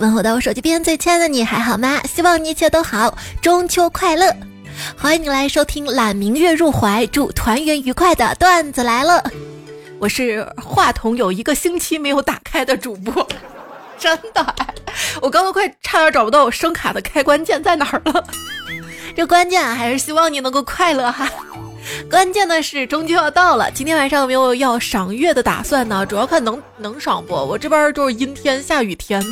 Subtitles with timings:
[0.00, 2.00] 问候到我手机边最亲爱的你还好吗？
[2.04, 4.34] 希望你一切都好，中秋快乐！
[4.98, 9.22] 欢迎你来收听揽明月入怀，祝团圆愉快的段子来了。
[9.98, 13.28] 我是话筒有一个星期没有打开的主播，
[13.98, 14.54] 真的，
[15.20, 18.24] 我刚刚快差点找不到我声卡的开关键在哪儿了。
[19.14, 21.28] 这关键还是希望你能够快乐哈。
[22.10, 26.04] 关键的是中秋要到了，今天晚上有没有要赏月的打算呢？
[26.06, 27.34] 主要看能能赏不？
[27.34, 29.22] 我这边就是阴天下雨天。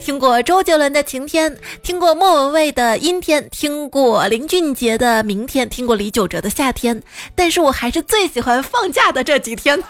[0.00, 7.02] 听过周杰伦的晴天，听过莫文蔚的阴天，听过林俊杰的明天，听过李玖哲的夏天，
[7.34, 9.82] 但是我还是最喜欢放假的这几天。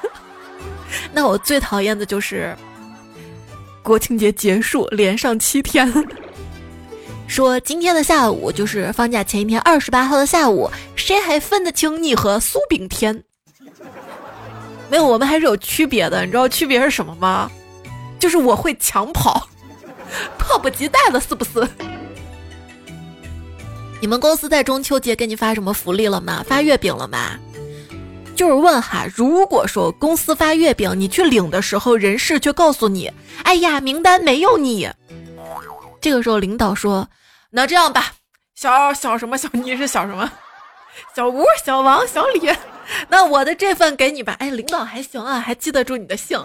[1.14, 2.54] 那我最讨厌的就是
[3.82, 5.92] 国庆节结束连上七天。
[7.28, 10.68] 说今天的下午就是放假前一天，二十八号的下午，
[11.10, 13.24] 谁还分得清你和苏炳添？
[14.88, 16.24] 没有，我们还是有区别的。
[16.24, 17.50] 你知道区别是什么吗？
[18.20, 19.48] 就是我会抢跑，
[20.38, 21.68] 迫不及待了，是不是？
[24.00, 26.44] 你们公司在中秋节给你发什么福利了吗？
[26.46, 27.36] 发月饼了吗？
[28.36, 33.10] 就是问哈，如果说公司发月饼，你去领的时候，人事却告诉你，
[33.42, 34.88] 哎呀，名单没有你。
[36.00, 37.08] 这个时候领导说。
[37.50, 38.12] 那这样吧，
[38.54, 40.30] 小小什么小你是小什么？
[41.14, 42.50] 小吴、小王、小李，
[43.08, 44.36] 那我的这份给你吧。
[44.38, 46.38] 哎，领导还行啊，还记得住你的姓，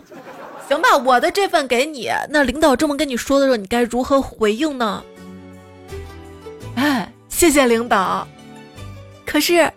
[0.67, 0.95] 行吧？
[0.97, 2.11] 我的这份给你。
[2.29, 5.03] 那领导这么跟你说的时候，你该如何回应呢？
[6.75, 8.27] 哎，谢谢领导。
[9.25, 9.71] 可是，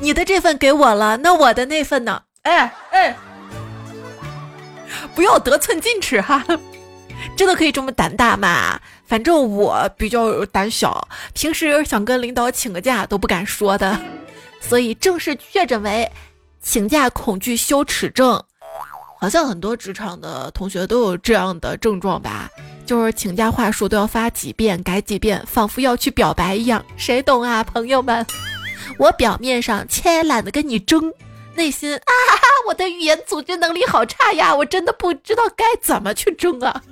[0.00, 2.22] 你的这份给我了，那我的那份呢？
[2.42, 3.16] 哎哎，
[5.14, 6.44] 不要得寸进尺哈，
[7.36, 8.80] 真的可以这么胆大吗？
[9.06, 13.98] 反正我比较胆小，平时想跟领导请个假都不敢说的，
[14.60, 16.10] 所以正式确诊为
[16.60, 18.42] 请假恐惧羞耻症。
[19.18, 22.50] 好像很多职场的同学都有这样的症状吧？
[22.84, 26.84] 就是请假话术都要发几遍、改几遍，仿佛要去表白一样。
[26.98, 28.24] 谁懂啊，朋友们？
[28.98, 31.12] 我表面上切懒得跟你争，
[31.54, 32.12] 内心啊，
[32.68, 36.82] 我的语言组织能力好差呀，我真的不知道该怎么去争啊。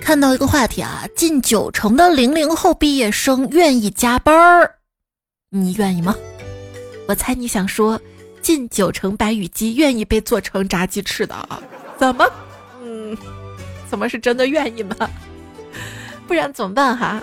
[0.00, 4.74] 看到一个话题啊，近九成的零零后毕业生愿意加班儿，
[5.50, 6.16] 你愿意吗？
[7.06, 8.00] 我猜你想说，
[8.42, 11.62] 近九成白羽鸡愿意被做成炸鸡翅的啊？
[11.96, 12.26] 怎么？
[12.82, 13.16] 嗯，
[13.88, 14.96] 怎么是真的愿意吗？
[16.26, 17.22] 不然怎么办哈？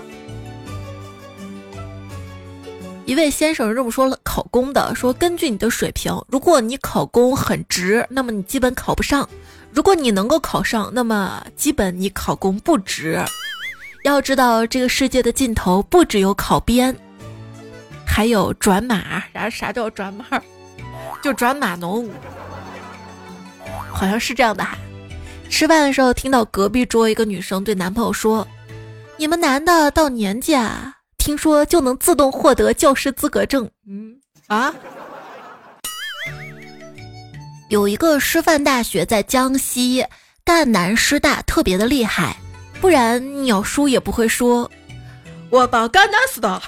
[3.05, 9.27] 一位先生这么说了，考公的说，根据你的水平，如果你考公很值，那么你基本考不上。
[9.77, 13.23] 如果你能够考上，那么基本你考公不值。
[14.01, 16.97] 要知道，这个世界的尽头不只有考编，
[18.03, 19.21] 还有转码。
[19.31, 20.25] 啥啥叫转码？
[21.21, 22.09] 就转码农，
[23.93, 24.75] 好像是这样的哈。
[25.47, 28.47] 吃饭的时候，听到隔壁桌一个女生对男朋友说
[29.17, 34.15] ：“你们男的到年纪啊，听说就能自动获得教师资格证。”嗯
[34.47, 34.73] 啊。
[37.69, 40.05] 有一个师范大学在江西
[40.45, 42.37] 赣南师大特别的厉害，
[42.79, 44.71] 不然鸟叔也不会说
[45.49, 46.61] 我到赣南师大。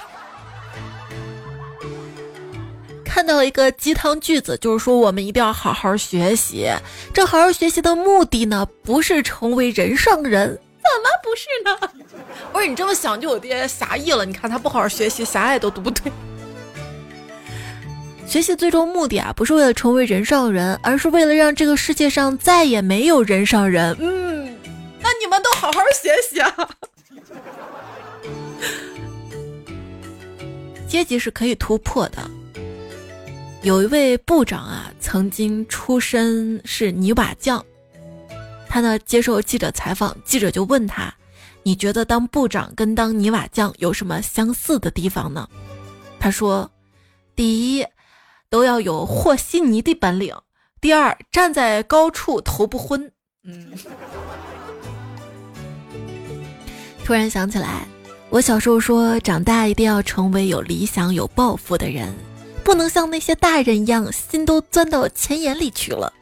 [3.02, 6.70] 看到一个鸡汤句子，就是说我们一定要好好学习。
[7.14, 11.90] 这好好学习的目的呢，不是成为人上人，怎么不是呢？
[12.52, 14.24] 不是你这么想就有点狭义了。
[14.24, 16.12] 你看他不好好学习，狭隘都读不对。
[18.30, 23.96] 学习最终目的啊，不是为了成为人上人，而是为了让这个世界上再也没有人上人。
[23.98, 24.56] 嗯，
[25.00, 26.70] 那你们都好好学习啊。
[30.86, 32.18] 阶级是可以突破的。
[33.62, 37.60] 有一位部长啊，曾经出身是泥瓦匠，
[38.68, 41.12] 他呢接受记者采访，记者就问他
[41.64, 45.48] ：“你觉得当部长跟当泥瓦匠有什么相似的地方呢？”
[46.20, 46.70] 他说
[47.34, 47.84] ：“第一。”
[48.50, 50.36] 都要有和稀泥的本领。
[50.80, 53.12] 第二，站在高处头不昏。
[53.44, 53.72] 嗯，
[57.04, 57.86] 突然想起来，
[58.28, 62.12] 我小时候说，长大一定要成为有理想、有抱负的人，
[62.64, 66.12] 不能像那些大人一样，心都钻到钱眼里去了。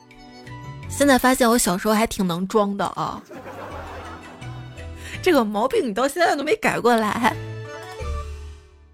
[0.88, 3.22] 现在发现，我小时候还挺能装的啊。
[5.22, 7.34] 这个毛病你到现在都没改过来。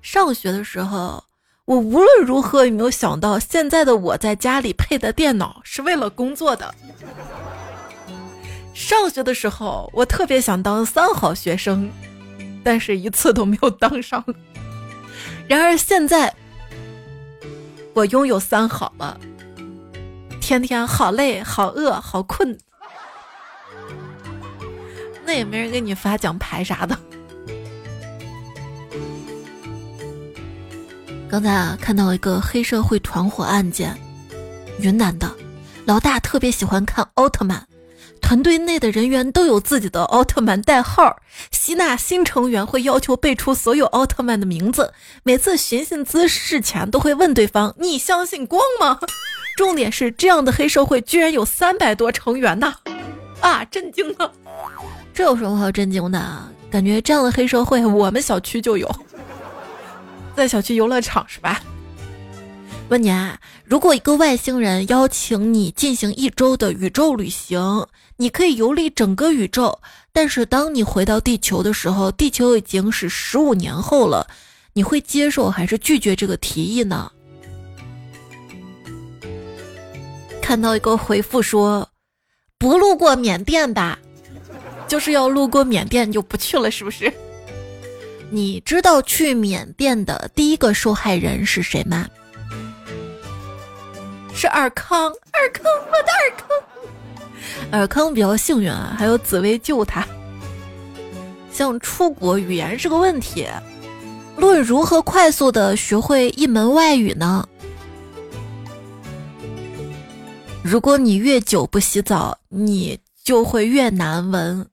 [0.02, 1.25] 上学的时候。
[1.66, 6.75] 我无论如何也没有想到，现在的我在家里配的电脑是为了工作的。
[8.75, 11.90] 上学的时候，我特别想当三好学生，
[12.62, 14.22] 但是一次都没有当上。
[15.49, 16.34] 然而现在，
[17.94, 19.19] 我拥有三好了，
[20.43, 22.58] 天天好累、好饿、好困，
[25.25, 26.99] 那也没人给你发奖牌啥的。
[31.29, 33.97] 刚才啊，看到一个黑社会团伙案件，
[34.79, 35.29] 云南的
[35.85, 37.67] 老大特别喜欢看奥特曼，
[38.21, 41.17] 团队内的人员都有自己的奥特曼代号，
[41.50, 44.93] 吸纳新成员会要求背出所有奥特曼的名字，
[45.25, 49.00] 每次寻衅滋事前都会问对方：“你相信光吗？”
[49.56, 52.75] 重点是这样的黑社会居然有三百多成员呢！
[53.41, 54.31] 啊，震惊了！
[55.12, 56.43] 这有什么好震惊的？
[56.71, 58.88] 感觉这样的黑社会我们小区就有。
[60.36, 61.62] 在小区游乐场是吧？
[62.88, 67.86] 问你啊，如果一个外星人邀请你进行一周的宇宙旅行，
[68.16, 69.78] 你可以游历整个宇宙，
[70.12, 74.26] 但是当你回到地球的时候，地球已经是十五年后了，
[74.75, 77.10] 你会接受还是拒绝这个提议呢？
[80.42, 81.88] 看到一个回复说，
[82.58, 83.98] 不路过缅甸吧，
[84.87, 87.10] 就是要路过缅甸就不去了，是不是？
[88.31, 92.06] 你知道去缅甸的第一个受害人是谁吗？
[94.35, 96.49] 是尔康，尔康，我的尔康。
[97.71, 100.06] 尔康比较幸运啊，还有紫薇救他。
[101.53, 103.47] 像出国语言是个问题，
[104.37, 107.49] 论如何快速的学会一门外语呢？
[110.65, 114.67] 如果你越久不洗澡，你就会越难闻。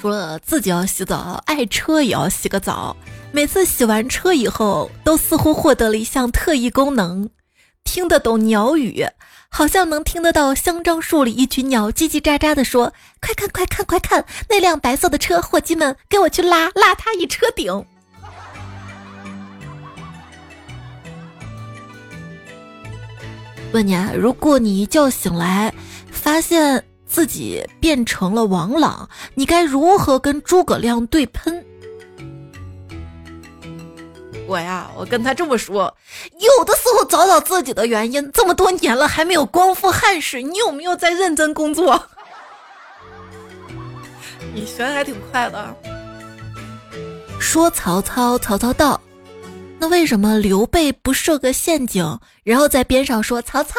[0.00, 2.96] 除了自己要洗澡，爱车也要洗个澡。
[3.32, 7.28] 每次洗完车以后，都似乎获得了一项特异功能，
[7.82, 9.04] 听得懂鸟语，
[9.48, 17.84] 好像能听得到香樟树里一群鸟叽叽喳喳的说：“快看快看快看，那辆白色的车，伙计们，给我去拉拉它一车顶。”
[23.72, 25.74] 问你啊，如果你一觉醒来，
[26.10, 26.84] 发现……
[27.06, 31.64] 自己变成了王朗，你该如何跟诸葛亮对喷？
[34.48, 35.92] 我呀，我跟他这么说：
[36.38, 42.00] 有的时候找找自己的原因，这么多年了还没有光复汉室，你有没有在认真工作？
[44.54, 45.74] 你学的还挺快的。
[47.40, 49.00] 说曹操，曹操到，
[49.78, 53.74] 那为什么刘备不设个陷阱，然后在边上说曹操？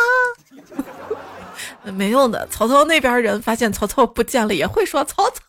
[1.91, 5.41] 没用的，曹操那边人发现曹操不见了，也会说曹操。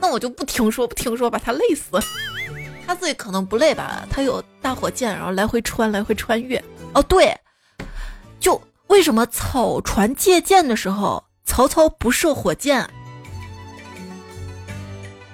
[0.00, 1.98] 那我就不听说，不听说，把他累死。
[2.84, 4.04] 他自己可能不累吧？
[4.10, 6.62] 他有大火箭，然后来回穿，来回穿越。
[6.92, 7.32] 哦，对，
[8.40, 12.88] 就为什么草船借箭的时候，曹操不射火箭？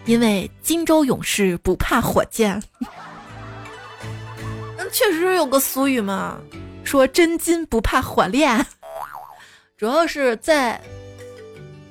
[0.04, 2.62] 因为荆州勇士不怕火箭。
[4.76, 6.38] 那确实有个俗语嘛，
[6.84, 8.64] 说真金不怕火炼。
[9.78, 10.80] 主要是在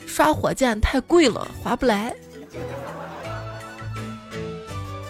[0.06, 2.14] 刷火箭太贵了，划不来。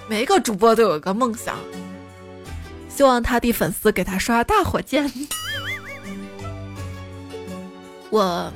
[0.08, 1.56] 每一个主播都有一个梦想，
[2.88, 5.12] 希望他的粉丝给他刷大火箭。
[8.12, 8.54] 我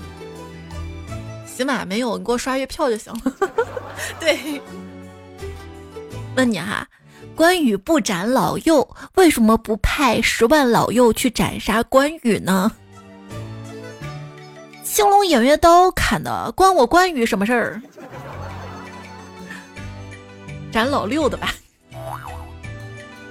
[1.47, 3.49] 起码没有，你给我刷月票就行了。
[4.21, 4.61] 对，
[6.35, 6.87] 问你哈，
[7.35, 12.71] 关羽不斩老幼，为什么不派十万老幼去斩杀关羽呢？
[14.93, 17.81] 青龙偃月刀砍的，关我关羽什么事儿？
[20.69, 21.53] 斩老六的吧。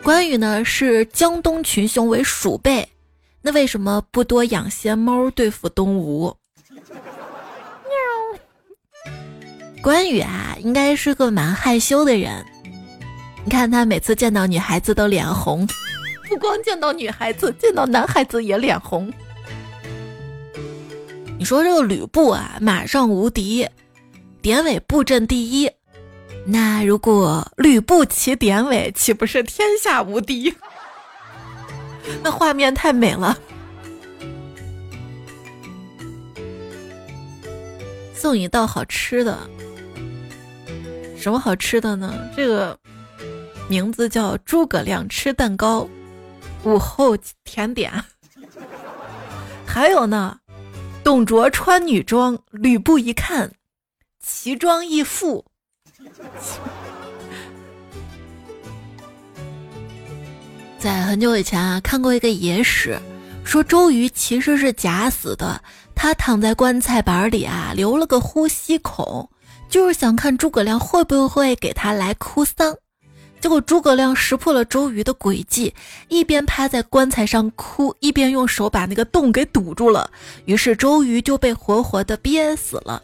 [0.03, 2.89] 关羽呢是江东群雄为鼠辈，
[3.43, 6.35] 那为什么不多养些猫对付东吴？
[9.05, 9.13] 喵。
[9.83, 12.43] 关羽啊，应该是个蛮害羞的人。
[13.45, 15.69] 你看他每次见到女孩子都脸红，
[16.27, 19.13] 不光见到女孩子，见到男孩子也脸红。
[21.41, 23.67] 你说这个吕布啊，马上无敌，
[24.43, 25.71] 典韦布阵第一，
[26.45, 30.55] 那如果吕布骑典韦，岂不是天下无敌？
[32.23, 33.39] 那画面太美了。
[38.15, 39.39] 送一道好吃的，
[41.17, 42.15] 什么好吃的呢？
[42.37, 42.79] 这个
[43.67, 45.89] 名字叫诸葛亮吃蛋糕，
[46.65, 47.91] 午后甜点。
[49.67, 50.37] 还有呢？
[51.03, 53.51] 董卓穿女装，吕布一看，
[54.23, 55.45] 奇装异服。
[60.79, 62.99] 在很久以前啊，看过一个野史，
[63.45, 65.63] 说周瑜其实是假死的，
[65.95, 69.29] 他躺在棺材板里啊，留了个呼吸孔，
[69.69, 72.77] 就是想看诸葛亮会不会给他来哭丧。
[73.41, 75.75] 结果诸葛亮识破了周瑜的诡计，
[76.09, 80.11] 一边趴在棺材上哭，一边用手把那个洞给堵住了。
[80.45, 83.03] 于是周瑜就被活活的憋死了。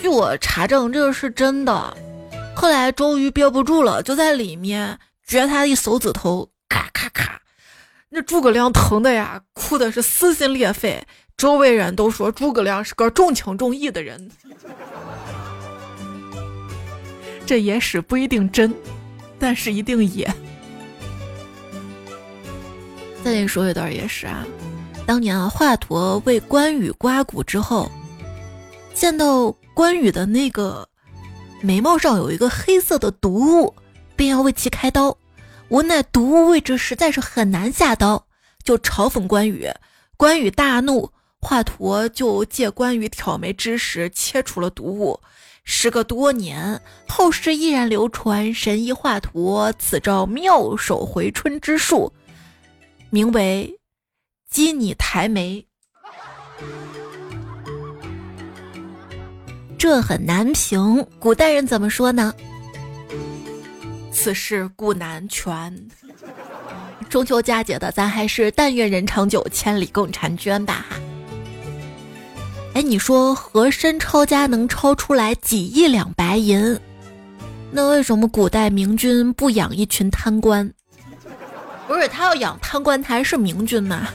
[0.00, 1.96] 据我查证，这个是真的。
[2.56, 7.40] 后来周瑜憋不住了，就在里面撅他一手指头，咔咔咔，
[8.08, 11.06] 那诸葛亮疼的呀，哭的是撕心裂肺。
[11.36, 14.30] 周围人都说诸葛亮是个重情重义的人。
[17.44, 18.74] 这野史不一定真，
[19.38, 20.24] 但是一定野。
[23.22, 24.46] 再给你说一段野史啊，
[25.06, 27.90] 当年啊，华佗为关羽刮骨之后，
[28.94, 30.88] 见到关羽的那个
[31.60, 33.74] 眉毛上有一个黑色的毒物，
[34.16, 35.16] 便要为其开刀，
[35.68, 38.26] 无奈毒物位置实在是很难下刀，
[38.62, 39.70] 就嘲讽关羽。
[40.16, 45.20] 关羽大怒，华佗就借关羽挑眉之时切除了毒物。
[45.64, 52.12] 时隔多年，后世依然流传神医华佗此招妙手回春之术，
[53.10, 53.78] 名为
[54.50, 55.64] “击你抬眉”。
[59.78, 62.32] 这很难评，古代人怎么说呢？
[64.12, 65.88] 此事古难全。
[67.08, 70.86] 中秋佳节的，咱还是但愿人长久，千里共婵娟吧。
[72.74, 76.78] 哎，你说和珅抄家能抄出来几亿两白银，
[77.70, 80.72] 那为什么古代明君不养一群贪官？
[81.86, 84.08] 不是他要养贪官，他还是明君吗？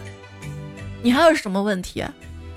[1.04, 2.04] 你还有什么问题？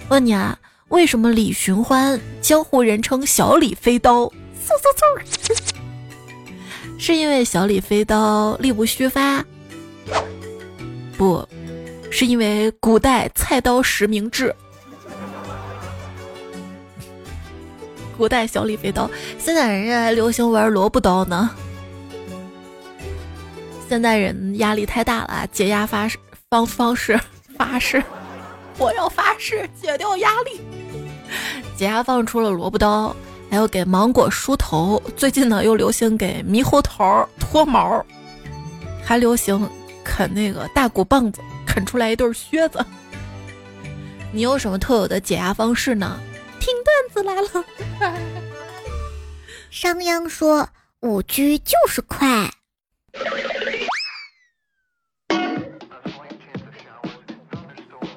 [0.09, 4.25] 问你啊，为什么李寻欢江湖人称小李飞刀？
[4.25, 4.33] 嗖
[4.81, 5.59] 嗖嗖，
[6.99, 9.45] 是因为小李飞刀力不虚发？
[11.19, 11.47] 不
[12.11, 14.55] 是因为古代菜刀实名制？
[18.21, 21.49] 古代小李飞刀，现在人家还流行玩萝卜刀呢。
[23.89, 26.07] 现代人压力太大了，解压发
[26.51, 27.19] 方方式
[27.57, 28.05] 发誓，
[28.77, 30.61] 我要发誓解掉压力。
[31.75, 33.17] 解压放出了萝卜刀，
[33.51, 38.05] 还有给芒果梳头，最近呢又流行给猕猴桃脱毛，
[39.03, 39.67] 还流行
[40.05, 42.85] 啃那个大骨棒子，啃出来一对靴子。
[44.31, 46.21] 你有什么特有的解压方式呢？
[46.61, 47.65] 听段子来了。
[49.71, 50.69] 商鞅说
[51.01, 52.53] ：“五 G 就是快。”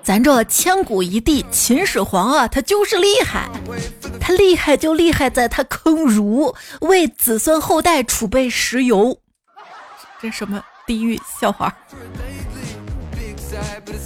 [0.03, 3.49] 咱这千古一帝秦始皇啊，他就是厉害。
[4.19, 9.17] 他厉害就厉害在他坑儒，为子孙后代储备石油。
[10.21, 11.73] 这什么地狱笑话？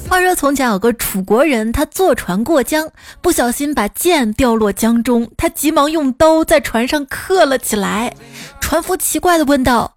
[0.09, 2.89] 话说从前有个楚国人，他坐船过江，
[3.21, 8.15] 不小心把剑掉落江中，他急忙用刀在船上刻了起来。
[8.61, 9.95] 船夫奇怪的问道：“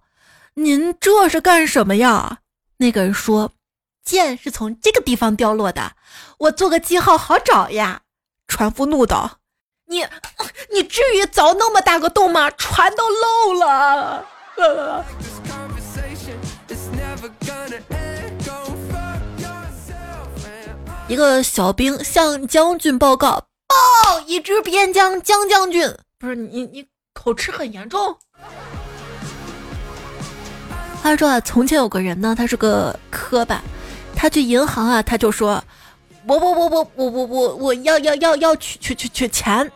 [0.55, 2.39] 您这是干什么呀？”
[2.77, 3.51] 那个人说
[4.03, 5.93] ：“剑是从这个地方掉落的，
[6.39, 8.01] 我做个记号好找呀。”
[8.47, 9.39] 船夫怒道
[9.87, 10.05] ：“你，
[10.73, 12.51] 你至于凿那么大个洞吗？
[12.51, 14.25] 船都漏了。”
[21.11, 23.31] 一个小兵向将军报告
[23.67, 28.15] ：“报，一支边疆江将军，不是你，你口吃很严重。”
[31.03, 33.61] 他说啊，从前有个人呢，他是个磕巴，
[34.15, 35.61] 他去银行啊，他就说
[36.25, 39.69] ：“我我我我我我我我要要要要取取取取钱。”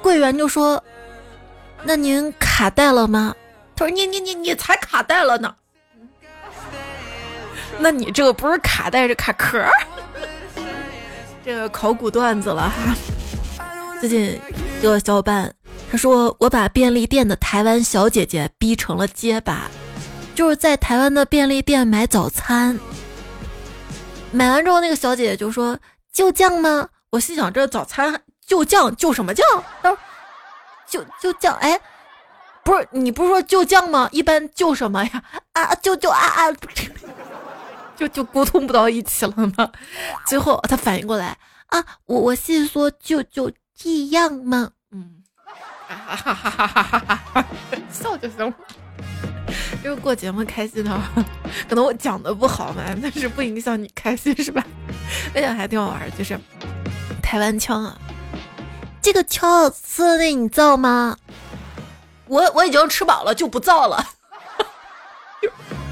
[0.00, 0.80] 柜员就说
[1.82, 3.34] ：“那您卡带了吗？”
[3.74, 5.52] 他说：“你你你你才卡带了呢。”
[7.80, 9.60] 那你这个不是卡带，是卡壳。
[11.48, 12.94] 这个考古段子了哈。
[14.00, 14.38] 最近
[14.82, 15.50] 有个小伙伴，
[15.90, 19.62] 他说我把便利店的台湾小姐姐逼成了结巴，
[20.34, 22.78] 就是在台湾的便利店买早餐，
[24.30, 25.78] 买完之后那个小姐姐就说
[26.12, 26.86] 就酱吗？
[27.08, 29.46] 我心想这早餐就酱就什么酱？
[29.80, 29.98] 他说
[30.86, 31.80] 就就酱，哎，
[32.62, 34.06] 不是你不是说就酱吗？
[34.12, 35.22] 一般就什么呀？
[35.54, 36.52] 啊就就啊啊。
[37.98, 39.70] 就就沟通不到一起了吗？
[40.24, 41.36] 最后他反应过来
[41.66, 44.70] 啊，我我是说就就这样吗？
[44.92, 45.24] 嗯，
[45.88, 47.44] 哈哈哈哈哈哈哈，
[47.90, 48.54] 笑就行了。
[49.82, 51.00] 因为过节目开心的，
[51.68, 54.64] 可能我讲的不好嘛，但是不影响你开心是吧？
[55.34, 56.38] 那讲还挺好玩，就是
[57.20, 57.98] 台湾腔啊。
[59.02, 61.16] 这个敲吃的你造吗？
[62.26, 64.04] 我我已经吃饱了，就不造了。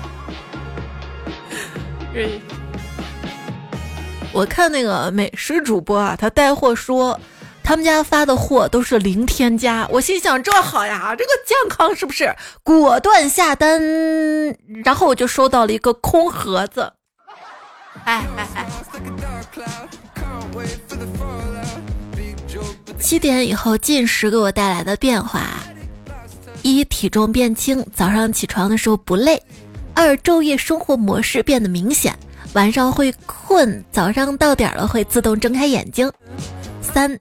[4.32, 7.18] 我看那个美食主播啊，他带货说，
[7.62, 9.88] 他们家发的货都是零添加。
[9.90, 12.34] 我心想这好呀，这个健康是不是？
[12.62, 13.80] 果断下单，
[14.84, 16.92] 然后我就收到了一个空盒子。
[18.04, 18.66] 哎哎哎！
[22.98, 25.42] 七点以后进食给我带来的变化：
[26.62, 29.38] 一、体重变轻，早上起床的时候不累；
[29.96, 32.14] 二、昼夜生活模式变得明显，
[32.52, 36.06] 晚上会困，早上到点了会自动睁开眼睛；
[36.82, 37.18] 三、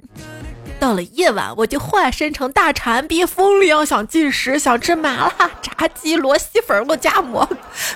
[0.78, 7.48] 到了夜晚我就化身成大馋逼，疯了样想进食，想吃麻辣炸鸡、螺蛳粉、肉夹馍，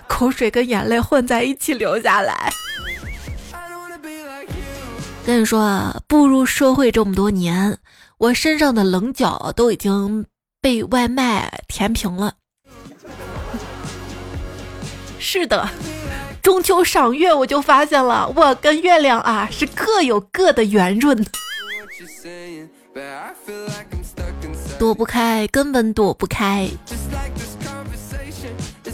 [0.07, 2.49] 口水跟眼泪混在一起流下来。
[5.25, 7.77] 跟你说啊，步入社会这么多年，
[8.17, 10.25] 我身上的棱角都已经
[10.61, 12.33] 被外卖填平了。
[15.19, 15.69] 是的，
[16.41, 21.25] 中秋赏月我就发现了，我跟月亮啊是各有各的圆润，
[24.79, 26.67] 躲不开，根本躲不开。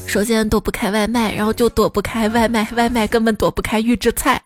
[0.08, 4.42] 首先躲不开外卖，然后就躲不开外卖，外卖根本躲不开预制菜。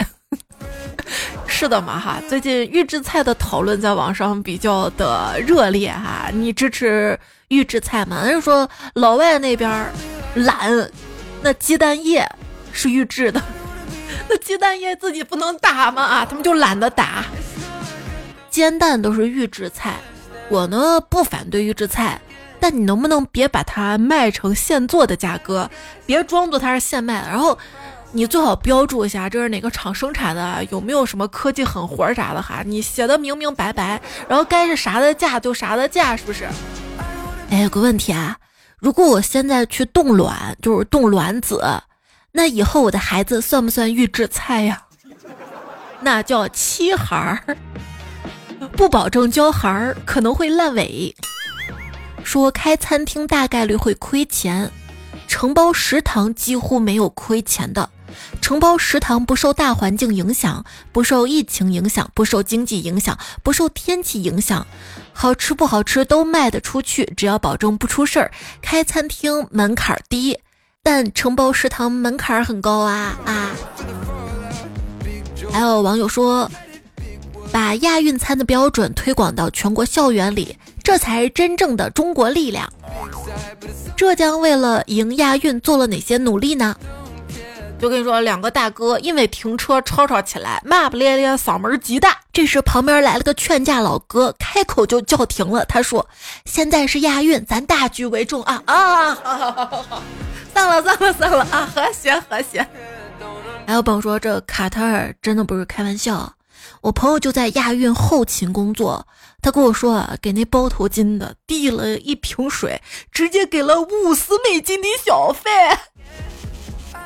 [1.47, 6.29] 是的嘛哈，最近预制菜的讨论在网上比较的热烈哈。
[6.33, 7.17] 你支持
[7.47, 8.23] 预制菜吗？
[8.25, 9.69] 人说老外那边
[10.35, 10.71] 懒，
[11.41, 12.29] 那鸡蛋液
[12.71, 13.41] 是预制的，
[14.29, 16.01] 那鸡蛋液自己不能打吗？
[16.03, 17.25] 啊，他们就懒得打。
[18.49, 19.95] 煎蛋都是预制菜，
[20.49, 22.19] 我呢不反对预制菜，
[22.59, 25.69] 但你能不能别把它卖成现做的价格，
[26.05, 27.57] 别装作它是现卖的，然后。
[28.11, 32.63] 你最好标注一下这是哪个厂生产的，有没有什么科技狠活啥的哈？
[32.65, 36.47] 你写的明明白白，然后该是啥的价就啥的价，是不是？
[37.51, 38.35] 哎，有个问题啊，
[38.79, 41.61] 如果我现在去冻卵，就是冻卵子，
[42.31, 44.83] 那以后我的孩子算不算预制菜呀？
[46.01, 47.57] 那叫漆孩儿，
[48.73, 51.13] 不保证交孩儿，可能会烂尾。
[52.23, 54.71] 说开餐厅大概率会亏钱，
[55.27, 57.89] 承包食堂几乎没有亏钱的。
[58.41, 64.65] 承包食堂不受大环境影响，不受疫情影响，不受经济影响，不受天气影响，
[65.13, 68.31] 好吃不好吃都卖得出去，只要保证不出事儿。
[68.61, 70.37] 开餐厅门槛低，
[70.83, 73.51] 但承包食堂门槛很高啊啊！
[75.51, 76.49] 还有网友说，
[77.51, 82.71] 把亚运餐的标准推广到全国校园里，这才是真正的中国力量。
[83.95, 86.75] 浙江为了赢亚运做了哪些努力呢？
[87.79, 92.19] 就跟你说，两个大哥因为停车吵吵起来，骂不咧咧，嗓门极大。
[92.33, 95.63] 这时旁边来了个劝架老哥，开口就叫停了。
[95.63, 96.05] 他说
[96.43, 99.15] ：“现在是亚运，咱大局为重啊啊！
[100.53, 102.67] 算了算了算了啊，和谐和谐。”
[103.65, 106.33] 还有朋友说，这卡塔尔真的不是开玩笑。
[106.81, 109.05] 我朋友就在亚运后勤工作，
[109.41, 115.49] 他跟我说啊，给那包头巾的递了一瓶水，直接给了五十美金的小费。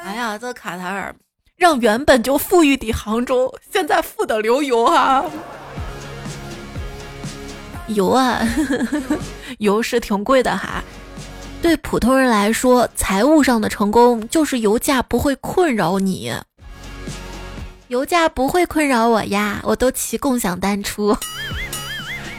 [0.03, 1.15] 哎呀，这卡塔尔
[1.55, 5.23] 让原本就富裕的杭州现在富得流油啊！
[7.87, 8.41] 油啊，
[9.59, 10.83] 油是挺贵的哈。
[11.61, 16.33] 对普通人来说，财务上的成功就是油价不会困扰你。
[17.87, 21.17] 油价不会困扰我呀，我都骑共享单车。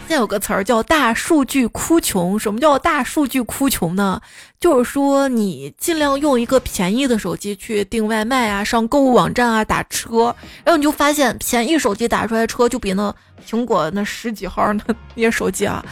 [0.07, 2.37] 现在有个词儿叫“大数据哭穷”。
[2.39, 4.21] 什么叫“大数据哭穷”呢？
[4.61, 13.15] 就是说你尽量用一个便宜的手机去订外卖啊，上购物网站啊，打车，然后你就发现便宜手机打出来车就比那
[13.47, 15.85] 苹果那十几号那 那些手机啊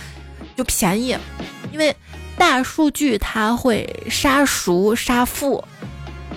[0.56, 1.16] 就便宜，
[1.70, 1.94] 因为
[2.38, 5.62] 大数据它会杀熟杀富。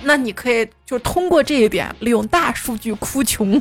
[0.04, 3.60] 那你可以就通过这一点，利用大数据哭穷。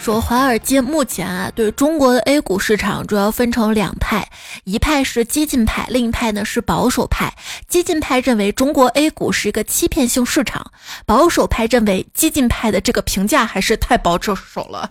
[0.00, 4.26] 说华尔街目前啊，对中国的 A 股市场主要分成两派，
[4.64, 7.34] 一派是激进派，另一派呢是保守派。
[7.68, 10.72] 激进派认为中国 A 股是一个欺骗性市场，
[11.04, 14.34] 保守派认为激进派的这个评价还是太保守
[14.70, 14.88] 了。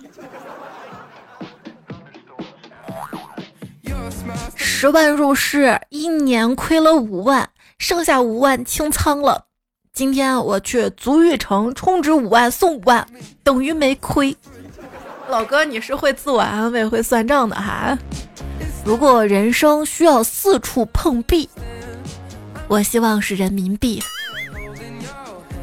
[4.55, 9.47] 十万入市，一年亏了五万，剩下五万清仓了。
[9.91, 13.07] 今天我去足浴城充值五万送五万，
[13.43, 14.37] 等于没亏。
[15.29, 17.95] 老哥，你是会自我安慰、会算账的哈。
[18.83, 21.47] 如果人生需要四处碰壁，
[22.67, 24.01] 我希望是人民币。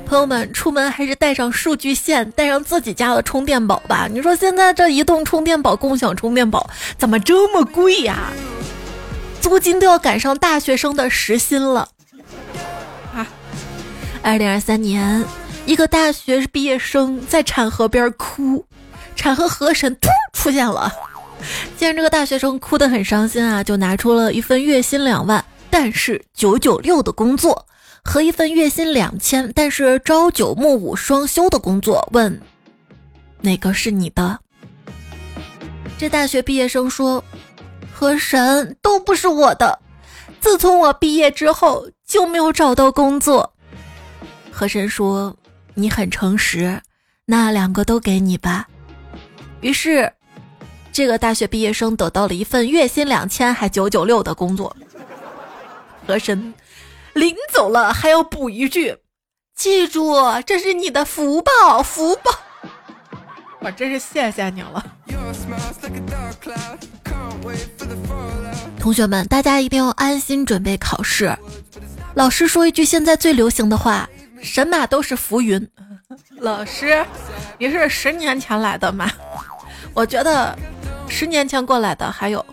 [0.06, 4.06] 朋友们，出门还是带上数据线，带上自己家的充电宝吧。
[4.08, 8.30] 你说现在这移动充电宝、共享充电宝怎么这么贵呀？
[9.40, 11.88] 租金都要赶上大学生的时薪了。
[13.12, 13.26] 啊，
[14.22, 15.24] 二零二三年，
[15.66, 18.64] 一个大学毕业生在产河边哭。
[19.16, 20.92] 产和河神突出现了。
[21.76, 27.66] 既然这个大学生哭得很伤心啊，就拿出了一份月薪两万，但是九九六的工作，
[28.02, 32.40] 和一份月薪两千，但是朝九暮五双休的工作，问
[33.40, 34.38] 哪个是你的？
[35.98, 37.22] 这大学毕业生说
[37.94, 39.78] ：“河神都不是我的，
[40.40, 43.52] 自从我毕业之后就没有找到工作。”
[44.50, 45.36] 河神说
[45.74, 46.80] ：“你很诚实，
[47.26, 48.66] 那两个都给你吧。”
[49.60, 50.12] 于是。
[50.92, 54.74] 这个大学毕业生得到了一份月薪两千还九九六的工作。
[56.06, 56.54] 和珅
[57.12, 58.96] 临走了还要补一句
[59.54, 60.14] ：“记住，
[60.46, 62.30] 这是你的福报，福报。”
[63.60, 64.82] 我真是谢谢你了。
[68.80, 71.36] 同学们，大家一定要安心准备考试。
[72.14, 74.08] 老师说一句现在最流行的话
[74.40, 75.68] ：“神马都是浮云。”
[76.38, 77.04] 老师，
[77.58, 79.10] 你是十年前来的吗？
[79.92, 80.56] 我觉得。
[81.08, 82.44] 十年前过来的还有，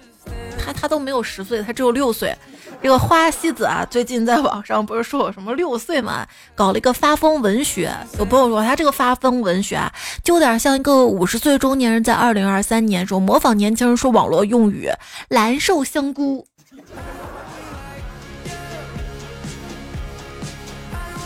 [0.59, 2.35] 他他都没有十岁，他只有六岁。
[2.83, 7.91] 这个花西子啊，最近在网上不是说我什么六岁嘛，搞了一个发疯文学。
[8.19, 9.91] 有朋友说他这个发疯文学啊，
[10.23, 14.87] 就有点像一个五十岁中年人在二零二三年时候模仿年轻人说网络用语
[15.29, 16.47] “蓝瘦香菇”。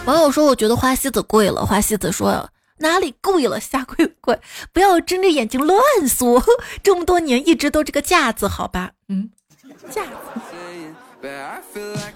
[0.08, 2.50] 网友说我觉得花西子贵了，花西子说。
[2.80, 3.60] 哪里贵了？
[3.60, 4.39] 下跪跪！
[4.72, 6.41] 不要睁着眼睛乱说。
[6.82, 8.91] 这么多年一直都这个架子，好吧？
[9.10, 9.30] 嗯，
[9.91, 10.12] 架子。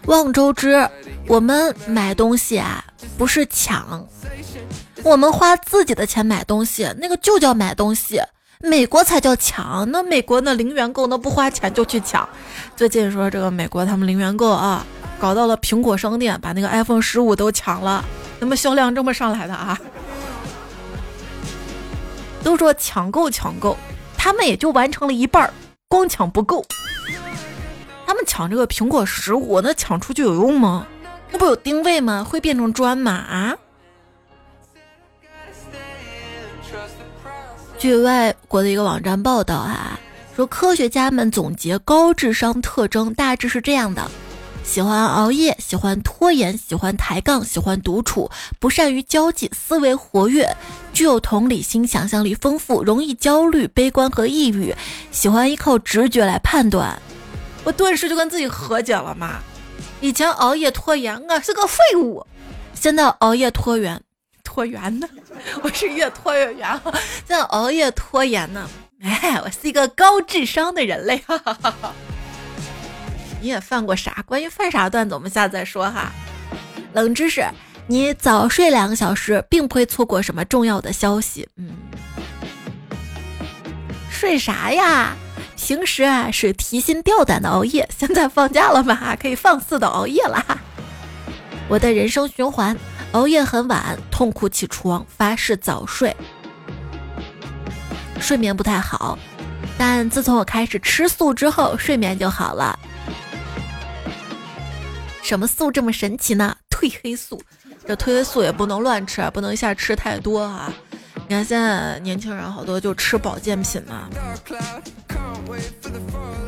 [0.05, 0.87] 望周知，
[1.27, 2.85] 我们买东西啊，
[3.17, 4.07] 不是抢，
[5.03, 8.21] 我们花自己的钱买东西，那个就叫买东西。
[8.59, 12.29] 美国才叫抢，那美国那零元购，那不花钱就去抢。
[12.75, 14.85] 最近说这个美国他们零元购啊，
[15.21, 18.03] 搞到了苹果商店，把那个 iPhone 十五都抢了，
[18.39, 19.79] 那么销量这么上来的啊？
[22.43, 23.77] 都说抢购抢购，
[24.17, 25.53] 他们也就完成了一半儿，
[25.87, 26.65] 光抢不够。
[28.07, 30.87] 他们抢这个苹果十五，那抢出去有用吗？
[31.29, 32.25] 那不有定位吗？
[32.27, 33.11] 会变成砖吗？
[33.11, 33.55] 啊？
[37.77, 39.99] 据外国的一个网站报道啊，
[40.35, 44.09] 说科学家们总结高智商特征，大致是这样的。
[44.63, 50.55] 喜欢熬夜，喜欢拖延，喜欢抬杠，喜欢独处，不善于交际，思维活跃，
[50.93, 54.73] 具有同理心，想象力丰富，容易焦虑、悲观和抑郁，
[55.11, 57.01] 喜欢依靠直觉来判断。
[57.63, 59.39] 我顿时就跟自己和解了嘛！
[59.99, 62.25] 以前熬夜拖延，我是个废物；
[62.73, 64.01] 现在熬夜拖延，
[64.43, 65.09] 拖延呢，
[65.61, 66.81] 我是越拖越远。
[67.27, 68.69] 现在熬夜拖延呢，
[69.01, 71.17] 哎，我是一个高智商的人类。
[71.27, 71.93] 哈哈哈哈
[73.41, 74.23] 你也犯过啥？
[74.25, 76.11] 关于犯傻段子，我们下次再说哈。
[76.93, 77.43] 冷知识：
[77.87, 81.47] 你早睡两个小时，并不会错过什么重要的消息。
[81.57, 81.71] 嗯，
[84.09, 85.15] 睡啥呀？
[85.57, 90.45] 平时啊是提心吊胆的熬夜，现在放假了嘛，可以放肆的熬夜了。
[91.69, 92.75] 我的人生循环：
[93.13, 96.15] 熬夜很晚，痛苦起床，发誓早睡。
[98.19, 99.17] 睡眠不太好，
[99.77, 102.77] 但自从我开始吃素之后，睡眠就好了。
[105.21, 106.55] 什么素这么神奇呢？
[106.69, 107.41] 褪黑素，
[107.85, 110.73] 这褪黑素也不能乱吃啊，不能一下吃太多啊！
[111.27, 114.09] 你看现在年轻人好多就吃保健品嘛。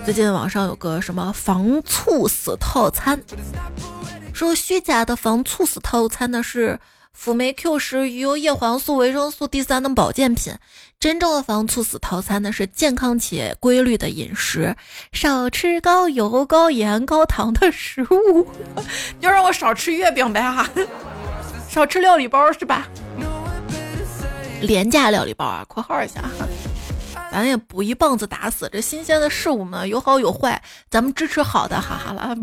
[0.04, 3.22] 最近网上有个什么防猝死套餐，
[4.34, 6.80] 说虚假的防猝死套餐呢是。
[7.16, 10.52] 辅酶 Q 十、鱼油、叶黄素、维生素 D 三等保健品，
[11.04, 14.74] 真正的防猝死套餐呢是健康且规律的饮食，
[15.12, 18.48] 少吃高油、高盐、高糖的食物。
[19.20, 20.66] 你就让我少吃月饼呗哈，
[21.70, 22.88] 少吃料理包是吧？
[24.62, 26.24] 廉价料理包啊，括号一下，
[27.30, 28.70] 咱也不一棒子打死。
[28.72, 32.34] 这新鲜的事物嘛，有好有坏，咱们支持好的，哈哈了。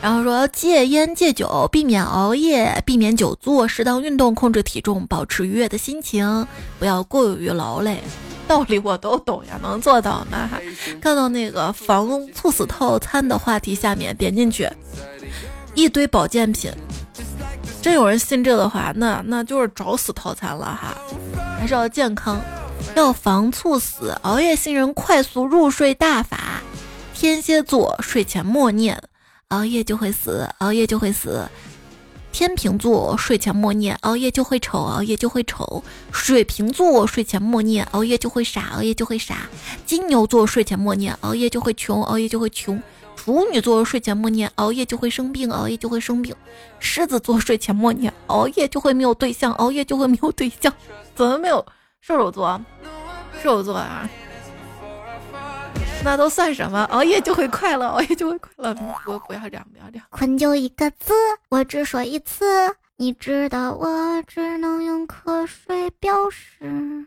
[0.00, 6.46] 然后说戒烟戒酒，避免熬夜，避免久坐，适当运动，控制体重，保持愉悦的心情，
[6.78, 8.00] 不要过于劳累。
[8.46, 10.48] 道理我都懂呀，能做到吗？
[11.02, 14.70] 看到那个防猝死套餐的话题下面点进去，
[15.74, 16.70] 一堆保健品，
[17.82, 20.96] 真有人信这的话，那那就是找死套餐了哈。
[21.58, 22.40] 还是要健康，
[22.94, 24.16] 要防猝死。
[24.22, 26.62] 熬夜新人快速入睡大法，
[27.12, 29.02] 天蝎座睡前默念。
[29.48, 31.48] 熬夜就会死，熬夜就会死。
[32.30, 35.82] 天秤座睡前默念，熬夜就会丑，熬夜就会丑。
[36.12, 39.48] 水瓶座睡前默念，熬夜就会傻，熬夜就会傻。
[39.86, 42.80] 金牛座睡前默念，熬夜就会穷，熬夜就会穷。
[43.16, 46.36] 处女座睡前默念，熬夜就会生病，熬夜就会生病。
[46.78, 50.70] 狮子座睡前默念，熬夜就会没有对象，熬夜就会没有对象。
[51.16, 51.64] 怎么没有
[52.02, 52.60] 射手座？
[53.42, 54.08] 射手座啊，
[56.04, 56.84] 那都算什么？
[56.84, 58.74] 熬夜就会快乐，熬夜就会快乐。
[58.74, 60.06] 不，不要这样，不要这样。
[60.10, 61.12] 困就一个字，
[61.50, 62.46] 我只说一次，
[62.96, 67.06] 你知道我只能用瞌睡表示。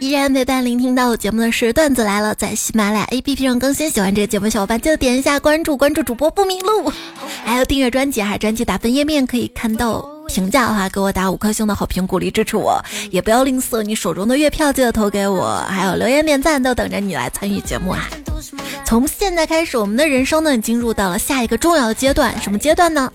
[0.00, 3.88] 依然陪伴聆听到我节目的是段子来了，在喜马拉雅 APP 上更新。
[3.88, 6.90] 喜欢这个节目小伙伴记得点一下关注，关注主播不迷路，
[7.44, 10.00] 还有订阅专辑，还有专辑打分页面可以看到
[10.30, 18.08] 评价的话，给我打五颗星的好评鼓励支持我，也不要吝啬你手中的月票，记得投给我，还有留言点赞都等着你来参与节目啊！
[18.84, 23.12] 从现在开始，我们的人生呢，进入到了下一个重要的阶段，什么阶段呢？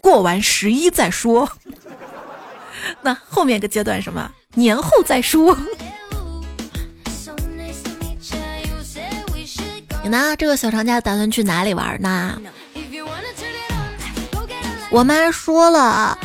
[0.00, 1.50] 过完十一再说。
[3.02, 4.30] 那后面一个阶段什么？
[4.54, 5.56] 年后再说。
[10.02, 10.36] 你呢？
[10.36, 12.38] 这个小长假打算去哪里玩呢？
[14.94, 16.16] 我妈说了，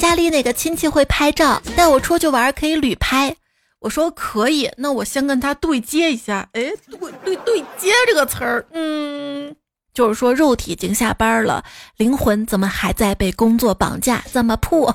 [0.00, 3.36] 家里哪个亲戚会拍照，带我出去玩可以旅拍。
[3.78, 6.48] 我说可以，那我先跟他对接一下。
[6.52, 9.54] 哎，对对对接这个词儿，嗯，
[9.94, 11.62] 就是说肉体已经下班了，
[11.96, 14.20] 灵魂怎么还在被工作绑架？
[14.32, 14.92] 怎么破？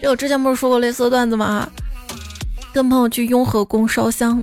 [0.00, 1.68] 这我之前不是说过类似的段子吗？
[2.72, 4.40] 跟朋友去雍和宫烧香，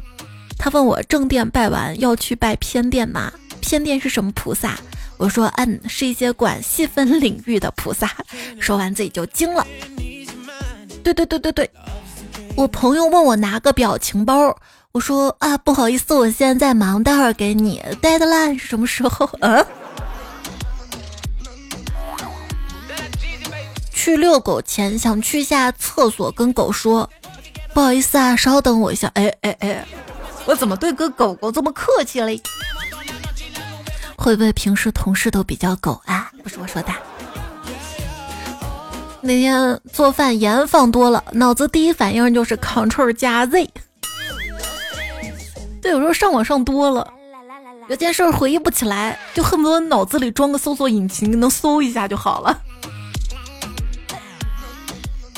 [0.58, 3.32] 他问我正殿拜完要去拜偏殿吗？
[3.62, 4.78] 偏殿是什么菩萨？
[5.22, 8.12] 我说嗯，是一些管细分领域的菩萨。
[8.60, 9.64] 说完自己就惊了。
[11.04, 11.70] 对对对对对，
[12.56, 14.58] 我朋友问我拿个表情包，
[14.92, 17.80] 我说啊不好意思，我现在在忙，待会儿给你。
[18.02, 19.30] Deadline 是什么时候？
[19.42, 19.64] 嗯。
[23.94, 27.08] 去遛狗前想去下厕所，跟狗说。
[27.76, 29.08] 不好意思啊，稍等我一下。
[29.14, 29.86] 哎哎哎，
[30.48, 32.42] 我怎么对个狗狗这么客气嘞？
[34.22, 36.32] 会不会平时同事都比较狗啊？
[36.44, 36.94] 不是我说的。
[39.20, 43.68] 那天做饭盐放多了，脑子第一反应就是 Ctrl 加 Z。
[45.82, 47.12] 对，有时候上网上多了，
[47.90, 52.62] 有件事回忆不起来，就恨不得脑子里装个搜索引擎，能搜一下就好了。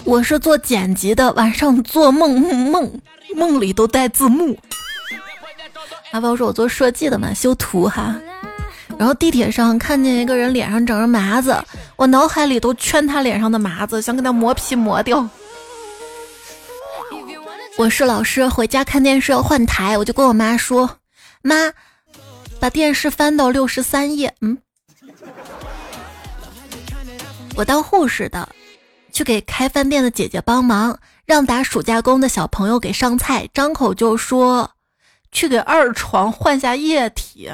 [0.04, 3.00] 我是做剪辑的，晚上做梦梦
[3.34, 4.60] 梦里都带字幕。
[6.12, 8.14] 阿宝说：“我做设计的嘛，修图哈。”
[8.98, 11.62] 然后地铁上看见一个人脸上长着麻子，
[11.96, 15.28] 我脑海里都圈他脸上的麻子，想给他磨皮磨掉。
[17.78, 20.98] 我是老师，回家看电视要换台，我就跟我妈说
[21.42, 21.56] ：“妈，
[22.60, 24.58] 把电视翻到六十三页。”嗯，
[27.56, 28.48] 我当护士的。
[29.12, 34.68] 去给开饭店的姐姐帮忙，让打暑假工的小朋友给上菜，张口就说
[35.32, 37.48] 去给二床换下液体。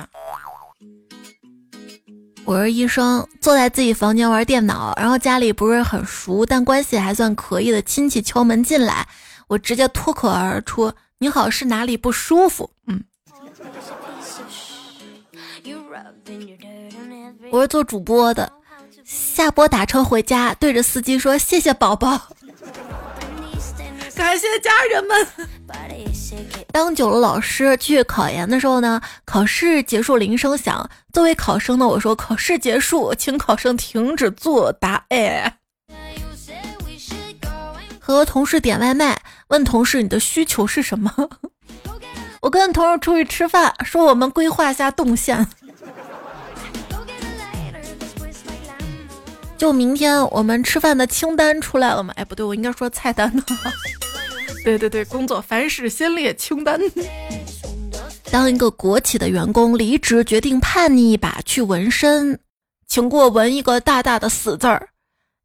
[2.46, 9.08] 我是医生，坐在自己房间玩电脑，然后家里不是很熟但关系还算可以的亲戚敲门进来，
[9.48, 13.04] 我直接脱口而出：“你好，是哪里不舒服？”嗯，
[17.52, 18.52] 我是做主播的。
[19.06, 22.20] 下播打车回家，对着司机说：“谢谢宝宝，
[24.20, 25.28] 感谢家人们。”
[26.74, 35.58] 当久了老师去考研的时候呢，考试结束铃声响，作为考生呢，我说：“考试结束，请考生停止作答。”哎，
[37.98, 41.12] 和同事点外卖，问同事你的需求是什么？
[42.42, 45.48] 我跟同事出去吃饭，说我们规划一下动线。
[49.60, 52.14] 就明天我们吃饭的清单出来了吗？
[52.16, 53.44] 哎，不对，我应该说菜单呢。
[54.64, 56.80] 对对对，工作凡事先列清单。
[58.32, 62.40] 当一个国企的员工离职，决定叛逆一把去纹身，
[62.88, 64.88] 请给我纹一个大大的死字儿。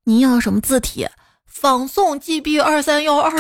[0.05, 1.09] 您要什么字体？
[1.46, 3.33] 仿宋 GB 二三幺二。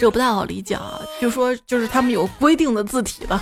[0.00, 3.40] 这不太好理解啊，就说就是他们有规定的字体的。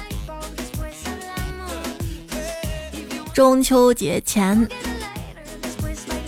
[3.35, 4.68] 中秋节前，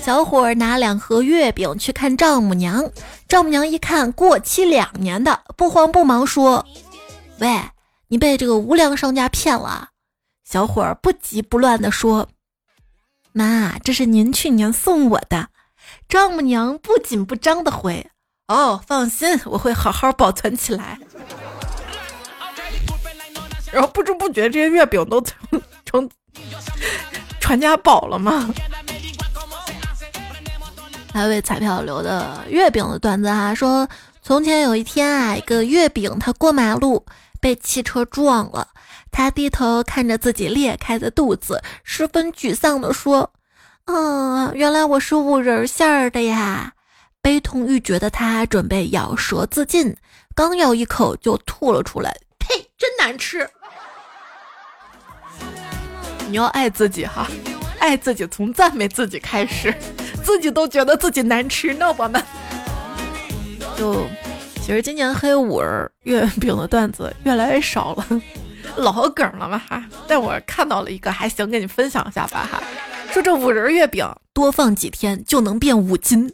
[0.03, 2.90] 小伙儿拿两盒月饼去看丈母娘。
[3.29, 6.66] 丈母娘一看过期两年的，不慌不忙说
[7.38, 7.61] ：“喂，
[8.09, 9.90] 你被这个无良商家骗了。”
[10.42, 12.29] 小伙儿不急不乱地说
[13.31, 15.51] ：“妈，这是您去年送我的。”
[16.09, 18.05] 丈母娘不紧不张地回
[18.49, 20.99] ：“哦，放心，我会好好保存起来。”
[23.71, 26.11] 然后不知不觉这些月饼都成成。
[27.40, 28.53] 传家宝了吗？
[31.12, 33.88] 还为彩票留的月饼的段子哈，说
[34.20, 37.07] 从前有一天啊，一个月饼他过马路
[37.40, 38.68] 被汽车撞了，
[39.11, 43.33] 他低头看着自己裂开的肚子，十分沮丧的说
[43.87, 46.75] ：“嗯，原来我是五仁馅儿的呀。”
[47.22, 49.96] 悲痛欲绝的他准备咬舌自尽，
[50.35, 52.14] 刚咬一口就吐了出来。
[52.38, 53.49] 呸，真难吃！
[56.37, 57.27] 你要爱自己哈，
[57.79, 59.75] 爱自己从赞美自己开始，
[60.22, 62.22] 自己都觉得自己难吃，那我们
[63.75, 64.07] 就
[64.57, 68.07] 其实今年黑五仁月饼的段子越来越少了。
[68.77, 72.62] 老梗了嘛哈，但我看到了一个还行，跟你分享一下吧哈。
[73.11, 76.31] 说这五仁月饼多放几天就能变五斤，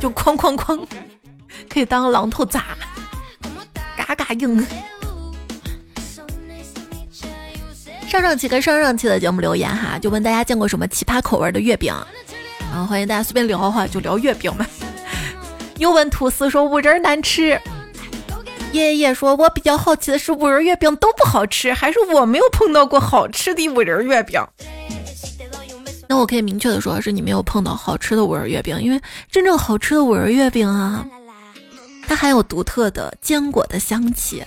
[0.00, 0.80] 就哐哐哐，
[1.68, 2.66] 可以当榔头砸，
[3.96, 4.64] 嘎嘎硬。
[8.12, 11.94] 上上期跟上上期的节目留言哈，就问大家见过什么奇葩口味的月饼，
[12.70, 14.66] 然后欢迎大家随便聊话，就聊月饼嘛。
[15.80, 17.58] 又问吐司说五仁难吃。
[18.72, 24.38] 夜夜说：“我比较好奇的是，五仁月饼都不好吃，还是我没有碰到过好吃的五仁月饼？”
[26.06, 31.02] 那我可以明确的说，是你没有碰到好吃的五仁月饼，因为真正好吃的五仁月饼啊，
[32.06, 34.44] 它含有独特的坚果的香气，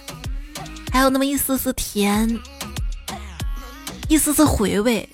[0.91, 2.39] 还有那么一丝丝甜，
[4.07, 5.07] 一丝丝回味，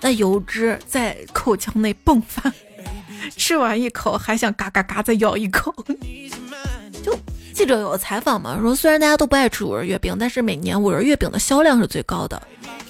[0.00, 2.52] 那油脂在口腔内迸发，
[3.36, 5.74] 吃完一口还想嘎嘎嘎再咬一口，
[7.04, 7.16] 就。
[7.52, 12.40] 记者有采访嘛，说虽然大家都不爱吃五仁月饼，但是每年五仁月饼的销量是最高的，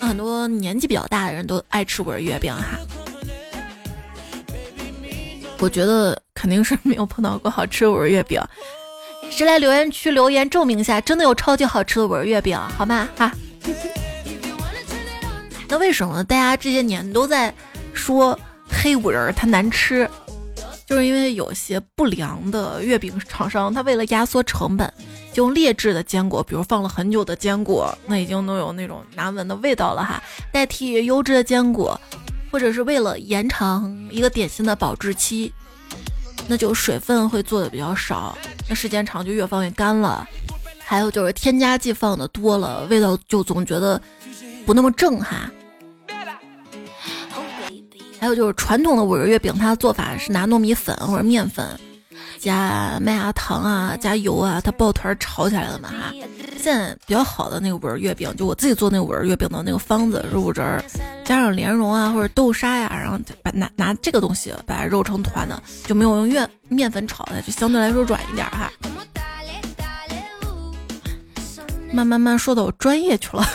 [0.00, 2.76] 很多年纪比较大的人都爱吃五仁月饼哈。
[5.60, 8.42] 我觉得肯定是没有碰到过好吃的五仁月饼，
[9.30, 13.08] 谁来留言区留言证明一下，真的有超级好吃的五仁月饼好吗？
[13.16, 13.32] 哈。
[15.78, 17.52] 为什么大家这些年都在
[17.92, 20.08] 说黑五仁它难吃？
[20.86, 24.92] 就是因为有些不良的月饼厂商，他为了压缩成本，
[25.32, 32.00] 就用劣质的坚果，比如放了很久的坚果，那已经都有那种难闻的味道了哈，代替优质的坚果，
[32.52, 35.52] 或者是为了延长一个点心的保质期，
[36.46, 40.24] 那就水分会做的比较少，那时间长就越放越干了。
[40.84, 44.00] 还有就是添加剂放的多了，味道就总觉得
[44.64, 45.50] 不那么正哈。
[48.18, 51.64] 还有就是传统的五仁月饼，它的做法是拿糯米粉或者面粉，
[52.38, 56.12] 加麦芽糖啊，加油啊，它抱团炒起来的嘛哈。
[56.58, 60.84] 现在比较好的那个五仁月饼，就我自己做那个五仁月饼的那个方子是五仁
[61.24, 68.72] 加上莲蓉啊或者豆沙呀，然后把拿拿这个东西把它揉成团的，就没有用面面粉炒的，就相对来说软一点哈。
[71.92, 73.46] 慢慢慢说到我专业去了。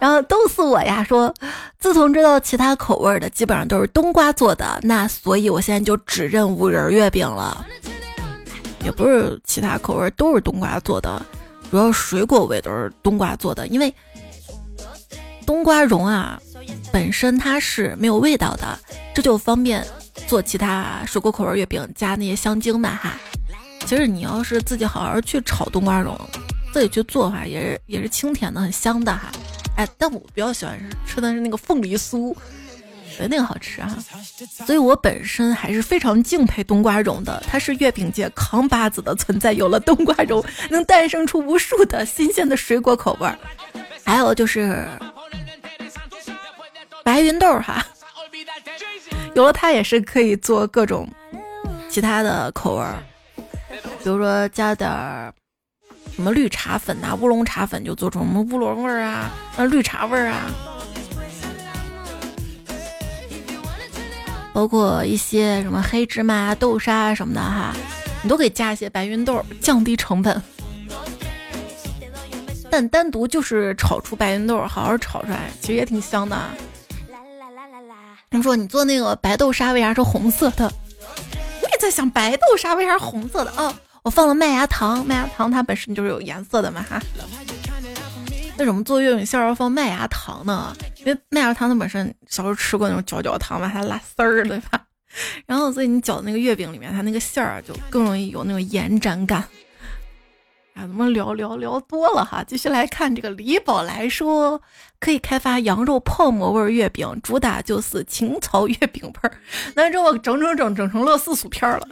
[0.00, 1.04] 然后逗死我呀！
[1.04, 1.32] 说，
[1.78, 7.66] 自从知道其他口味的基本上都是冬瓜做的，那所以我现在就只认五仁月饼了。
[8.84, 11.20] 也不是其他口味都是冬瓜做的，
[11.70, 13.92] 主要水果味都是冬瓜做的，因为
[15.44, 16.40] 冬瓜蓉啊
[16.92, 18.78] 本身它是没有味道的，
[19.14, 19.84] 这就方便
[20.26, 23.14] 做其他水果口味月饼加那些香精嘛哈。
[23.84, 26.18] 其实你要是自己好好去炒冬瓜蓉，
[26.72, 29.32] 自己去做的话，也是也是清甜的，很香的哈。
[29.78, 32.34] 哎，但我比较喜欢吃的是那个凤梨酥，
[33.16, 33.96] 觉得那个好吃啊。
[34.66, 39.52] 所以我本身还是非常敬佩冬瓜蓉的，它是月饼界扛把子的存在。
[39.52, 43.38] 有了冬瓜蓉，能诞生出无数的新鲜的水果口味儿。
[44.04, 44.84] 还有就是
[47.04, 47.86] 白云豆哈，
[49.36, 51.08] 有了它也是可以做各种
[51.88, 53.00] 其他的口味儿，
[54.02, 55.32] 比如说加点儿。
[56.18, 60.50] 什么绿茶粉呐，乌龙茶粉就做出什么乌龙味儿啊，那绿茶味儿啊，
[64.52, 67.72] 包括一些什么黑芝麻、豆沙什么的哈，
[68.20, 70.42] 你都可以加一些白云豆，降低成本。
[72.68, 76.36] 但单独就是炒出白云豆，好好炒出来，其实也挺香的。
[78.28, 80.68] 听说你做那个白豆沙为啥是红色的？
[81.62, 83.72] 我也在想白豆沙为啥是红色的啊？
[84.08, 86.98] 我放了麦芽糖，麦芽糖它本身就是有颜色的嘛哈。
[88.56, 90.74] 为什么做月饼馅要放麦芽糖呢？
[91.04, 94.80] 因为麦芽糖它本身小时候吃过那种嚼嚼糖嘛，它拉丝儿对吧？
[95.44, 99.40] 然后所以你搅的那个月饼里面，它那个馅儿就更容易有那种延展感。
[100.72, 104.58] 啊，咱们聊聊聊多了哈，继续来看这个李宝来说，
[104.98, 109.32] 可以开发羊肉泡馍味月饼，主打就是青草月饼味儿。
[109.74, 111.86] 那这我整整整整成乐事薯片了。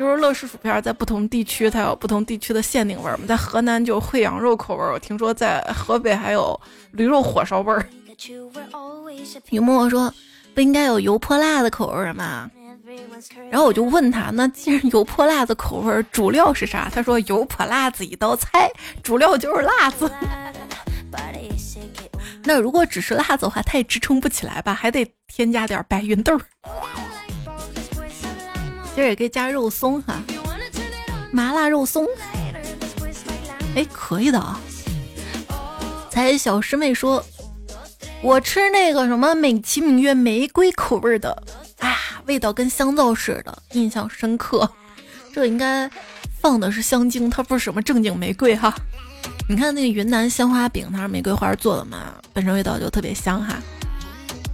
[0.00, 6.58] 就是乐事薯片在不同地区它有不同地区的限定味儿嘛，在河南就烩羊肉口味儿，我听说在河北还有
[6.92, 7.86] 驴肉火烧味儿。
[9.50, 10.10] 雨墨说
[10.54, 12.50] 不应该有油泼辣的口味儿吗？
[13.50, 16.90] 然后我就问他，那既然油泼辣子口味儿，主料是啥？
[16.90, 18.70] 他说油泼辣子一道菜，
[19.02, 20.10] 主料就是辣子。
[22.44, 24.72] 那如果只是辣子的话，它也支撑不起来吧？
[24.72, 26.40] 还得添加点白芸豆。
[28.94, 30.20] 其实也可以加肉松哈，
[31.32, 32.06] 麻辣肉松，
[33.74, 34.60] 哎，可以的啊。
[36.10, 37.24] 才小师妹说，
[38.20, 41.30] 我吃那个什么美其名曰玫瑰口味的，
[41.78, 44.68] 啊，味道跟香皂似的，印象深刻。
[45.32, 45.88] 这应该
[46.40, 48.74] 放的是香精，它不是什么正经玫瑰哈。
[49.48, 53.54] 你看那个云南鲜花饼，它是玫瑰花做的嘛，本身味道就特别香哈。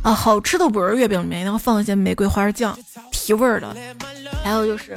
[0.03, 2.79] 啊，好吃的不是月饼里面要放一些玫瑰花酱，
[3.27, 3.75] 提味儿的。
[4.45, 4.97] 还有就是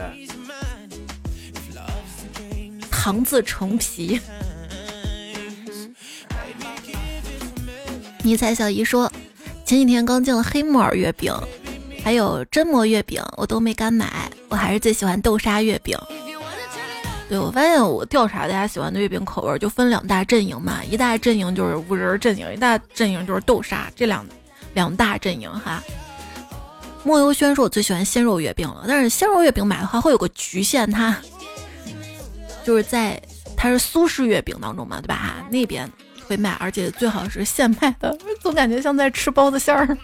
[2.91, 4.21] 糖渍橙皮。
[8.21, 9.11] 尼采小姨说，
[9.65, 11.33] 前几天刚进了黑木耳月饼，
[12.03, 15.97] 还有榛蘑月饼，我都没敢买，我还是最喜欢豆沙月饼。
[17.27, 24.23] 对我发现，我调查大家喜欢的月饼口味就分两大阵营嘛，一大阵营就是五仁阵营，一大阵营就是豆沙，这两
[24.75, 25.81] 两大阵营哈。
[27.03, 31.15] 莫游轩说，我最喜欢鲜肉月饼了，但是鲜肉月饼买的话会有个局限，它
[32.65, 33.21] 就是在
[33.55, 35.35] 它是苏式月饼当中嘛，对吧？
[35.49, 35.89] 那边。
[36.27, 39.97] 会卖，而且最好是现卖的，总感觉像在吃包子馅儿。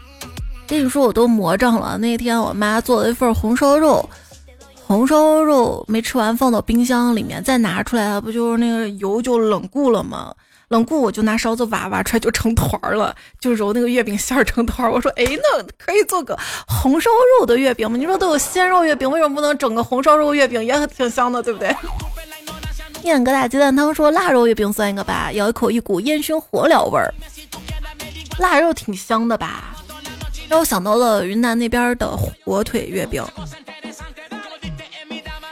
[0.66, 2.00] 跟你说，我都魔怔了。
[2.00, 4.10] 那天我妈做了一份红烧肉，
[4.88, 10.34] 红烧肉没吃完，放到冰箱里面，再拿出来，不就是那个油就冷固了吗？
[10.76, 14.92] 冷固我就拿勺子挖挖出来，就成团了，就揉那个月饼馅儿成团。
[14.92, 17.10] 我说，哎，那可以做个红烧
[17.40, 17.96] 肉的月饼吗？
[17.96, 21.74] 你说都有鲜肉月饼，为什么不能整个红烧肉月饼，也挺香的，对不对？
[23.04, 27.14] 念哥大鸡蛋汤说腊肉月饼算一个吧，咬一口一股烟熏火燎味儿，
[28.40, 29.78] 腊肉挺香的吧？
[30.50, 33.24] 让我想到了云南那边的火腿月饼。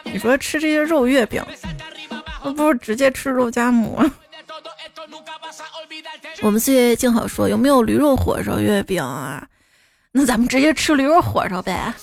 [0.04, 1.42] 你说吃这些肉月饼，
[2.44, 4.06] 那不如直接吃肉夹馍。
[6.42, 9.46] 我们四月静好说有没有驴肉火烧月饼啊？
[10.12, 11.94] 那咱们直接吃驴肉火烧呗。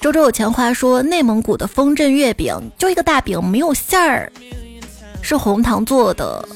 [0.00, 4.30] 周周有钱花说内蒙古的风镇月饼就一个大饼，没有馅儿。
[5.22, 6.46] 是红糖做的，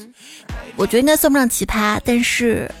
[0.75, 2.71] 我觉得应该算不上奇葩，但是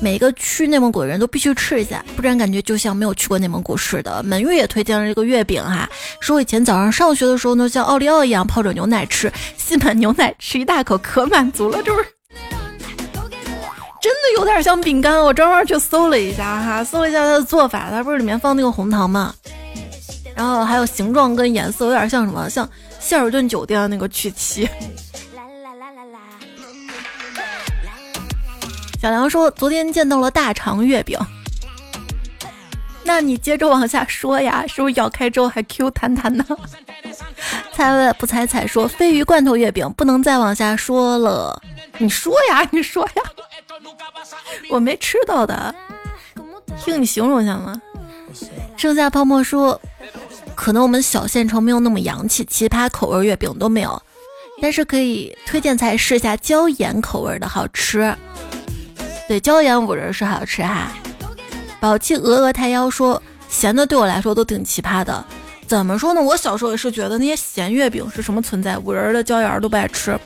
[0.00, 4.22] 每个去内蒙古的人都必须吃一下，不然感觉就像没有去过内蒙古似的。
[4.22, 5.88] 门月也推荐了这个月饼哈，
[6.20, 12.08] 说以前早上上学的时候呢，像奥利奥一样泡着牛奶吃，吸满牛奶吃一大口可满足了，这不是
[14.04, 15.18] 真的有点像饼干。
[15.18, 19.34] 我专门去搜了一下哈，搜了一下它的做法，它不是里面放那个红糖吗？
[20.36, 22.68] 然后还有形状跟颜色有点像什么，像。
[23.00, 24.68] 希尔顿酒店的那个曲奇。
[29.00, 31.18] 小梁说：“昨天见到了大肠月饼。”
[33.04, 36.44] 那你接着往下说呀，是不是咬开之后还 Q 弹弹的？
[37.72, 41.60] 猜不猜猜说：“鲱鱼罐头月饼不能再往下说了。”
[41.98, 43.22] 你说呀，你说呀，
[44.70, 45.74] 我没吃到的，
[46.78, 47.80] 听你形容一下吗？
[48.76, 49.80] 剩下泡沫说。
[50.56, 54.00] 可能我们小县城没有那么洋气，奇葩口味月饼都没有，
[54.62, 58.14] 但是可以推荐才试一下椒盐口味的好吃。
[59.26, 60.92] 对，椒盐五仁是好吃哈。
[61.80, 65.24] 宝气鹅鹅太妖说，咸的对我来说都挺奇葩的。
[65.66, 66.22] 怎么说呢？
[66.22, 70.16] 我小时候也是觉得那些咸月饼是什么存在，五仁的椒盐都不爱吃。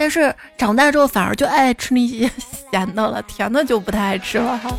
[0.00, 2.20] 但是长大之后反而就爱吃那些
[2.72, 4.74] 咸的了，甜的就不太爱吃了哈。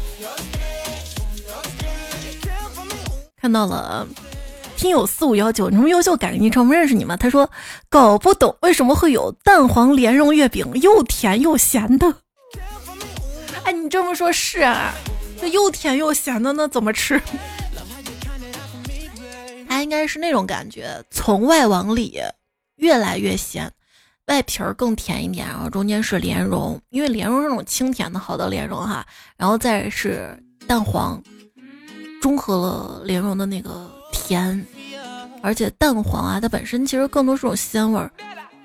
[3.40, 4.08] 看到了。
[4.76, 7.16] 听友四五幺九，你们优秀，改个昵称，不认识你吗？
[7.16, 7.48] 他说
[7.88, 12.16] 搞不懂为什么会有蛋黄莲蓉月饼，又甜又咸的。
[13.64, 14.92] 哎，你这么说，是啊，
[15.40, 17.22] 这又甜又咸的，那怎么吃？
[19.70, 22.20] 它应该是那种感觉，从外往里
[22.78, 23.72] 越来越咸，
[24.32, 29.06] 外皮儿更甜一点，然后中间是莲蓉，因为莲蓉是那种清甜的好的莲蓉哈，
[29.36, 31.22] 然后再是蛋黄，
[32.22, 33.92] 中和了莲蓉的那个。
[34.14, 34.66] 甜，
[35.42, 38.12] 而且蛋黄啊，它本身其实更多是种鲜味儿，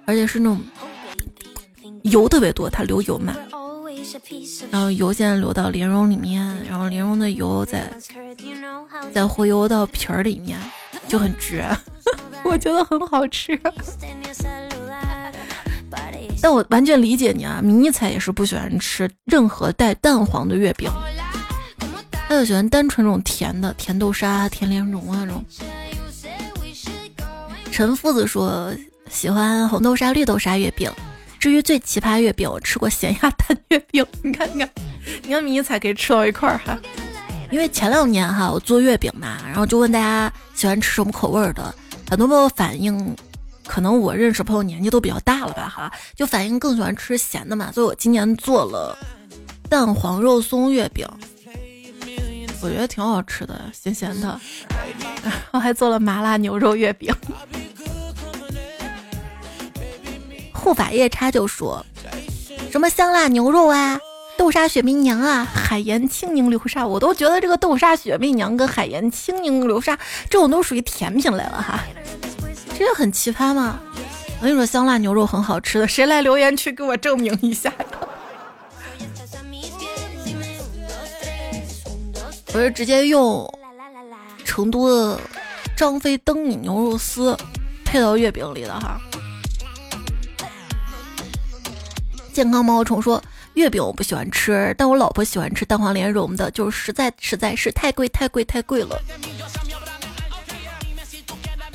[0.04, 0.60] 而且是那种
[2.02, 3.34] 油特别多，它流油嘛，
[4.70, 7.90] 然后油先流到莲蓉里面，然后莲蓉的油再
[9.12, 10.58] 再回游到皮儿里面，
[11.08, 11.64] 就很绝，
[12.44, 13.58] 我觉得很好吃。
[16.40, 20.90] 但我完全理解你啊，迷彩也是不喜欢吃任何带蛋黄的月饼。
[22.28, 25.44] 他就喜欢单纯这种甜的，甜豆沙、甜莲蓉啊这种。
[27.70, 28.74] 陈夫子说
[29.08, 30.90] 喜欢红豆沙、绿豆沙月饼。
[31.38, 34.04] 至于最奇葩月饼，我吃过咸鸭蛋月饼。
[34.22, 34.70] 你看，你看，
[35.22, 36.76] 你看，迷彩可以吃到一块儿哈。
[37.52, 41.72] 因为前两年哈，我做月饼嘛，然后就问大家喜欢吃什么口味的，
[42.10, 43.14] 很多朋友反映，
[43.66, 48.96] 可能我认识朋友年纪都比较大了吧哈，就反应更喜欢吃咸的嘛，所以我今年做了
[49.68, 51.06] 蛋黄肉松月饼。
[52.62, 54.40] 我觉得挺好吃的，咸咸的。
[55.52, 57.14] 后还做了麻辣牛肉月饼。
[60.54, 61.84] 护法夜叉就说
[62.72, 64.00] ：“什么香辣牛肉啊，
[64.36, 69.96] 豆沙雪媚娘啊，海盐青柠流沙，我都觉得这个豆沙雪媚娘跟海盐青柠流沙
[70.30, 71.80] 这种都属于甜品类了哈，
[72.78, 73.80] 这个很奇葩吗？
[74.38, 77.86] 我跟你说，香辣牛肉很好吃的，谁来留言区给我证明一下呀？
[82.52, 83.50] 我是直接用
[84.44, 85.18] 成都的
[85.74, 87.36] 张飞灯影牛肉丝
[87.84, 89.00] 配到月饼里的哈。”
[92.32, 93.22] 健康毛虫说
[93.54, 99.00] ：“月饼我不喜欢吃，但我老婆喜欢吃蛋黄莲蓉的，就是实在实在是太贵太贵太贵了。”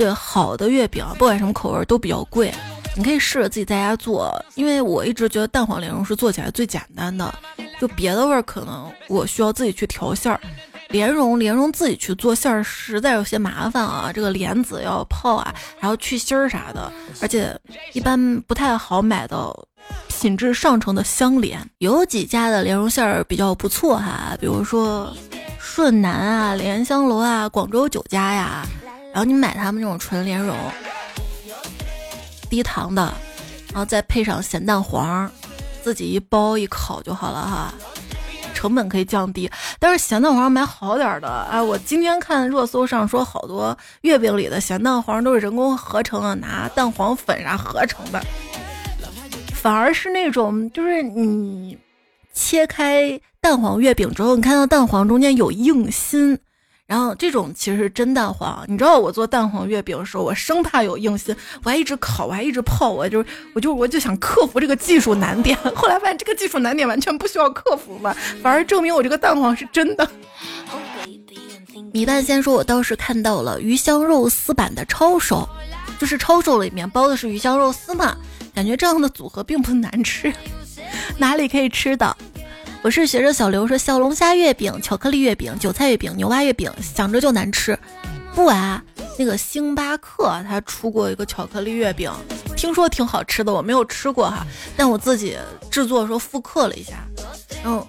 [0.02, 2.52] 对，好的月饼不管什么口味都比较贵，
[2.98, 7.32] 你可以试着自己在家做，因为我一直觉得蛋黄莲蓉是做起来最简单的，
[7.80, 10.42] 就别的味儿可能我需要自己去调馅儿。
[10.90, 14.12] 莲蓉，莲蓉自己去做馅儿实在有些麻烦啊！
[14.12, 16.92] 这个莲子要泡啊，还要去芯儿啥的，
[17.22, 17.56] 而且
[17.94, 19.56] 一般不太好买到
[20.08, 21.64] 品质上乘的香莲。
[21.78, 25.16] 有几家的莲蓉馅儿比较不错哈，比如说
[25.60, 28.66] 顺南啊、莲香楼啊、广州酒家呀，
[29.14, 30.56] 然后你买他们那种纯莲蓉，
[32.50, 33.14] 低糖的，
[33.74, 35.30] 然后再配上咸蛋黄，
[35.84, 37.74] 自己一包一烤就好了哈。
[38.54, 39.50] 成本可以降低，
[39.80, 41.28] 但是咸蛋黄买好点的。
[41.50, 48.24] 哎，我今天看热搜上说，好多月饼里的咸蛋黄都是人工合成的，拿蛋黄粉啥合成的，
[49.54, 51.76] 反而是那种就是你
[52.34, 56.40] 切开蛋黄月饼之后，你看到蛋黄中间有硬心。
[56.92, 61.34] 然后这种其实是真蛋黄，你知道我做蛋黄月饼的时候，我生怕有硬心，
[61.64, 63.24] 我还一直烤，我还一直泡，我就
[63.56, 65.58] 我就我就想克服这个技术难点。
[65.74, 68.14] 后来发现这个技术难点完全不需要克服嘛，
[68.44, 70.06] 反而证明我这个蛋黄是真的。
[71.94, 75.48] 米蛋先说，我倒是看到了鱼香肉丝版的抄手，
[75.98, 78.18] 就是抄手里面包的是鱼香肉丝嘛，
[78.54, 80.34] 感觉这样的组合并不难吃，
[81.18, 82.18] 哪里可以吃到？
[82.84, 87.78] 我是学着小刘说，小龙虾月饼、巧克力月饼、韭菜月饼、牛蛙月饼，想着就难吃。
[88.34, 88.84] 不啊，
[89.20, 92.12] 那个星巴克它出过一个巧克力月饼，
[92.58, 95.38] 听说挺好吃的，我没有吃过哈，但我自己
[95.70, 96.94] 制作的时候复刻了一下。
[97.64, 97.88] 然后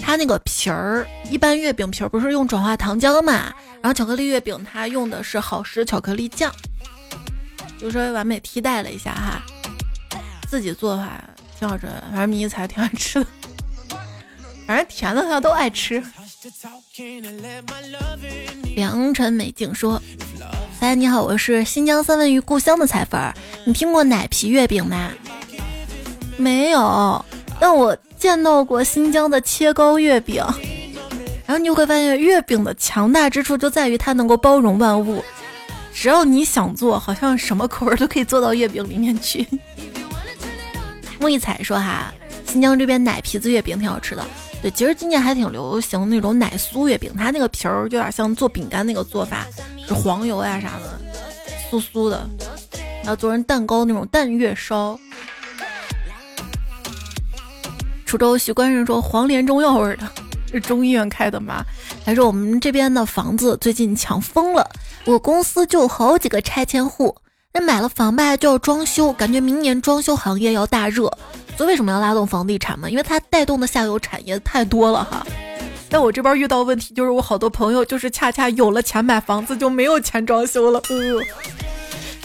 [0.00, 3.52] 它那个皮儿，一般月饼皮儿不是用转化糖浆嘛？
[3.82, 6.52] 然后巧克力月饼它用的是好时巧克力酱，
[7.76, 9.42] 就稍微完美替代了一下哈，
[10.48, 11.20] 自己做的话。
[11.58, 13.26] 挺好吃的，反正迷彩挺爱吃的，
[14.66, 16.02] 反正甜的他都爱吃。
[18.74, 20.00] 良辰美景说
[20.78, 23.34] ：“大家你好，我是新疆三文鱼故乡的彩粉儿，
[23.64, 25.10] 你听过奶皮月饼吗？
[26.36, 27.24] 没有，
[27.58, 30.44] 但我见到过新疆的切糕月饼。
[31.46, 35.24] 然后你就会发现，月饼的强大之处就在于它能够包容万物，
[35.94, 39.48] 只要你想做，好像什么口味都可以做到月饼里面去。”
[41.26, 42.14] 木一彩说：“哈，
[42.46, 44.24] 新疆这边奶皮子月饼挺好吃的。
[44.62, 49.44] 对，其实今年还挺流行那种奶酥月饼，它那个皮儿有点像做饼干那个做法，
[49.88, 51.00] 是黄油呀啥的，
[51.68, 52.24] 酥酥的。
[53.02, 54.96] 然后做成蛋糕那种蛋月烧。”
[58.06, 60.08] 滁州徐官人说：“黄连中药味的，
[60.52, 61.64] 是中医院开的吗？”
[62.06, 64.64] 还说我们这边的房子最近抢疯了，
[65.04, 67.16] 我公司就好几个拆迁户。
[67.58, 71.10] 那买了房吧就要装修，感觉明年装修行业要大热，
[71.56, 72.86] 所以为什么要拉动房地产嘛？
[72.86, 75.26] 因为它带动的下游产业太多了哈。
[75.88, 80.82] 但我这边遇到问题就是，我好多朋友就是恰恰有了钱买房子，就没有钱装修了。
[80.90, 81.24] 嗯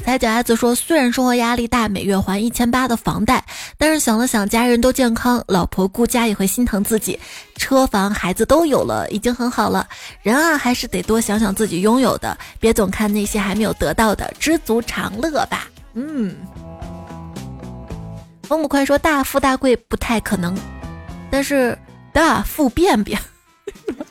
[0.03, 3.45] 彩脚丫子说：“虽然生活压力大，每月还一千八的房贷，
[3.77, 7.17] 但是想了想，家人都健康，老婆顾家也会心疼自己。
[7.55, 9.87] 车房孩子都有了，已经很好了。
[10.21, 16.35] 人啊，还是得多想想自己拥有的，别总看那些还没有得到的，知足常乐吧。”嗯。
[18.43, 20.53] 风不快说：“大富大贵不太可能，
[21.29, 21.77] 但是
[22.11, 23.17] 大富便便，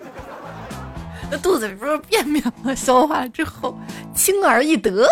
[1.30, 2.74] 那肚子里不是便便吗？
[2.74, 3.78] 消化之后
[4.14, 5.06] 轻而易得。”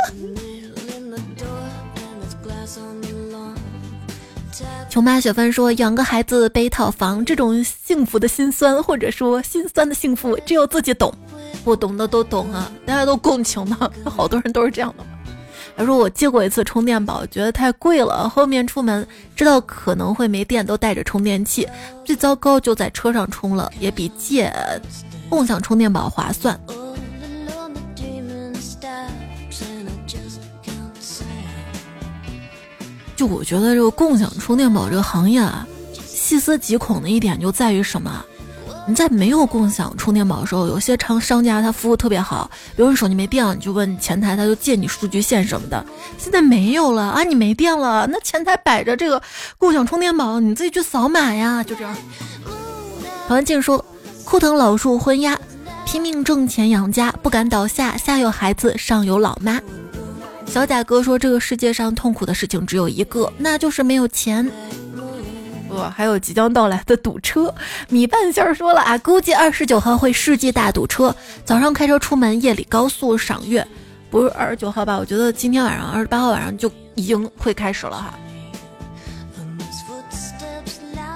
[4.98, 11.14] 我妈雪芬说：“养个孩子背套房，这种幸福的心酸，或者说心酸的幸福，只有自己懂，
[11.64, 15.10] 不懂的都懂啊，大家都共情的， 好多人都是这样的嘛。”
[15.78, 21.64] 他说：“我借过一次充电宝，觉得太贵了，后面出门知道可能会没电，都带着充电器。
[22.04, 24.52] 最糟糕就在车上充了，也比借
[25.28, 26.58] 共享充电宝划算。”
[33.18, 35.66] 就我觉得这个共享充电宝这个行业啊，
[36.06, 38.24] 细思极恐的一点就在于什么？
[38.86, 45.84] 你在没有共享充电宝的时候，有些商商家他服务特别好，比如你手机没电了，你就问前台，他就借你数据线什么的。
[46.16, 49.20] 现在没有了啊，你没电了，那前台摆着这个
[49.58, 51.92] 共享充电宝，你自己去扫码呀，就这样。
[53.26, 53.84] 陶文静说
[54.24, 55.36] ：“枯藤老树昏鸦，
[55.84, 59.60] 拼命挣钱养家，不敢倒下，下有孩子，上有老妈。”
[60.50, 64.50] 小贾哥说：“这个世界上痛苦的事情只有一个，那就是没有钱。”
[65.68, 67.54] 不，还有即将到来的堵车。
[67.88, 71.14] 米半仙儿说了啊，估计二十九号会世纪大堵车。
[71.44, 73.64] 早上开车出门，夜里高速赏月，
[74.10, 74.96] 不是二十九号吧？
[74.98, 78.18] 我觉得今天晚上二十八号晚上就已经会开始了哈。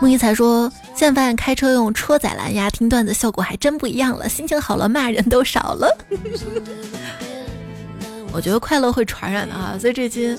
[0.01, 5.97] 木一才说，现在发现开车用车载蓝牙听段子效果还真不一样了，心情好了，骂人都少了。
[8.33, 10.37] 我觉得快乐会传染的啊，所以这期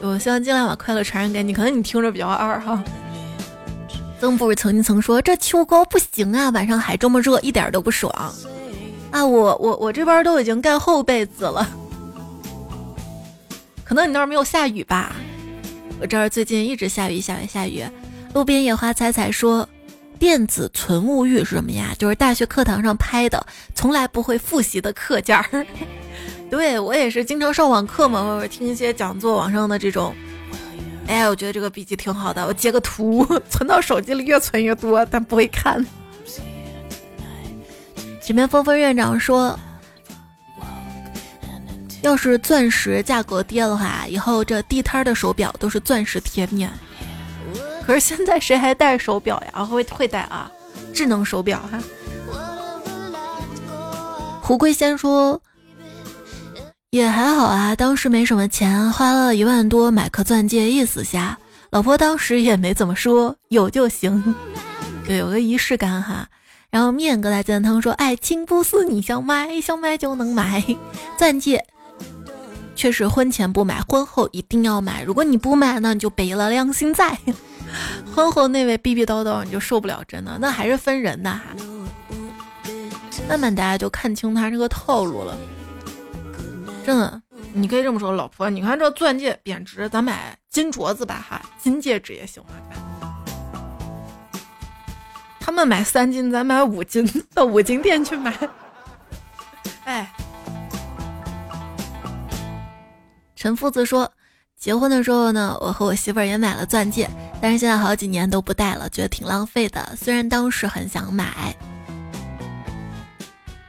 [0.00, 1.52] 我希望尽量把快乐传染给你。
[1.52, 2.82] 可能你听着比较二哈。
[4.20, 8.12] 曾不是曾经曾说这秋高不行啊，晚上还这么热，一点都不爽
[9.10, 9.26] 啊！
[9.26, 11.68] 我我我这边都已经盖厚被子了，
[13.84, 15.16] 可能你那儿没有下雨吧？
[16.00, 17.84] 我这儿最近一直下雨下雨下雨。
[18.32, 19.68] 路边野花采采说，
[20.18, 21.94] 电子存物欲是什么呀？
[21.98, 25.66] 就是大学课堂上拍的，从来不会复习的课件儿。
[26.52, 30.14] 对我也是经常上网课嘛，或者听一些讲座，网上的这种。
[31.06, 35.82] 哎，我觉得这个笔记挺好的，我截个图 存到手机里，越存越多，但不会看。
[38.20, 39.58] 前面峰峰院长说，
[42.02, 46.70] 要是钻石价格跌的话，以后这地摊的手表都是钻石贴面。
[47.86, 49.64] 可是现在谁还戴手表呀？
[49.64, 50.52] 会会戴啊，
[50.92, 51.82] 智能手表哈。
[54.42, 55.40] 胡桂仙说。
[56.92, 61.38] 也还好啊，当时没什么钱，花了一万多买颗钻戒，意思下，
[61.70, 64.34] 老婆当时也没怎么说，有就行，
[65.06, 66.28] 对，有个仪式感哈。
[66.68, 70.62] 然后面疙瘩鸡汤说，爱情不是你想买想买就能买，
[71.16, 71.64] 钻戒
[72.76, 75.02] 确实婚前不买，婚后一定要买。
[75.02, 77.18] 如果你不买那，你就背了良心债。
[78.14, 81.42] 婚后那位逼逼叨叨，你就受不了，真的，那还是分人的哈。
[83.26, 85.34] 慢慢大家就看清他这个套路了。
[86.84, 87.22] 真的，
[87.52, 92.42] 你可以这么说，老婆，你看这钻戒贬值，咱买金镯子吧，哈，金戒指也行
[95.38, 98.36] 他们买三金，咱买五金， 到五金店去买。
[99.84, 100.12] 哎，
[103.36, 104.10] 陈夫子说，
[104.56, 107.08] 结婚的时候呢，我和我媳妇儿也买了钻戒，
[107.40, 109.94] 但是现在好几年都不戴了，觉得挺浪费的。
[109.96, 111.54] 虽然当时很想买。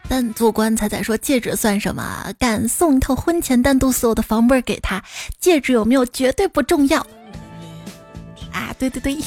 [0.09, 2.31] 但做官彩彩说戒指算什么？
[2.37, 5.03] 敢送一套婚前单独所有的房本给他，
[5.39, 6.99] 戒指有没有绝对不重要。
[8.51, 9.17] 啊，对对对，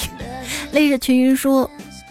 [0.71, 1.69] 雷 着群云说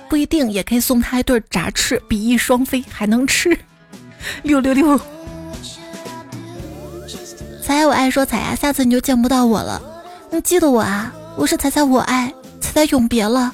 [0.09, 3.57] 不一定，也可以送他一对炸翅，比翼双飞还能吃。
[4.43, 4.97] 六六六，
[7.63, 9.81] 彩彩我爱说彩呀，下次你就见不到我了。
[10.31, 13.53] 你记得我啊，我是彩彩我爱，彩彩永别了。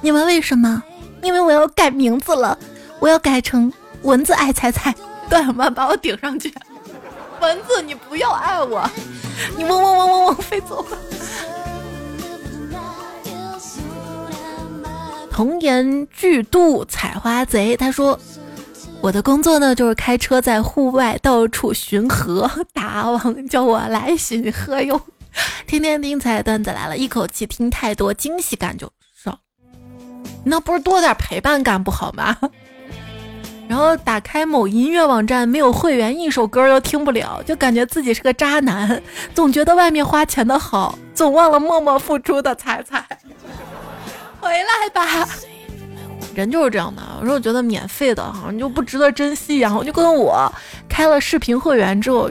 [0.00, 0.82] 你们为什么？
[1.22, 2.58] 因为我要改名字了，
[2.98, 3.72] 我要改成。
[4.06, 4.94] 蚊子爱猜猜，
[5.28, 6.52] 段小曼把我顶上去。
[7.42, 8.88] 蚊子，你不要爱我，
[9.56, 10.96] 你嗡嗡嗡嗡嗡飞走吧。
[15.30, 18.18] 童颜巨度采花贼，他说
[19.02, 22.50] ：“我的工作呢，就是开车在户外到处巡河。
[22.72, 24.98] 大王叫我来巡河哟，
[25.66, 28.90] 天天听彩段子来了，一口气听太多，惊喜感就
[29.22, 29.38] 少。
[30.44, 32.34] 那不是多点陪伴感不好吗？”
[33.68, 39.02] 然后打开某音乐网站，没有会员，一首歌都听不了，就感觉自己是个渣男，
[39.34, 43.04] 总觉得外面花钱的好，总忘了默默付出的彩彩。
[44.40, 45.28] 回来吧，
[46.34, 47.02] 人就是这样的。
[47.20, 50.50] 我说我觉得免费的好像就不值得珍惜一样，我就跟我
[50.88, 52.30] 开了视频会员之后，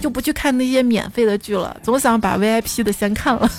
[0.00, 3.50] 就不去看那些免费的剧了，总想把 VIP 的先看了。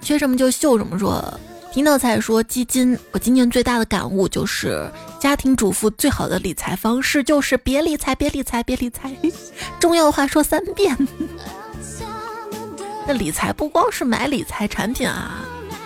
[0.00, 1.22] 缺什么就秀什么，说。
[1.70, 4.90] 听到才说基金，我今年最大的感悟就是，
[5.20, 9.14] 家庭主妇最好的理财方式就是别理财，别理财，别理财。
[9.78, 10.96] 重要话说三遍。
[13.06, 15.44] 那理财不光是买理财产品啊，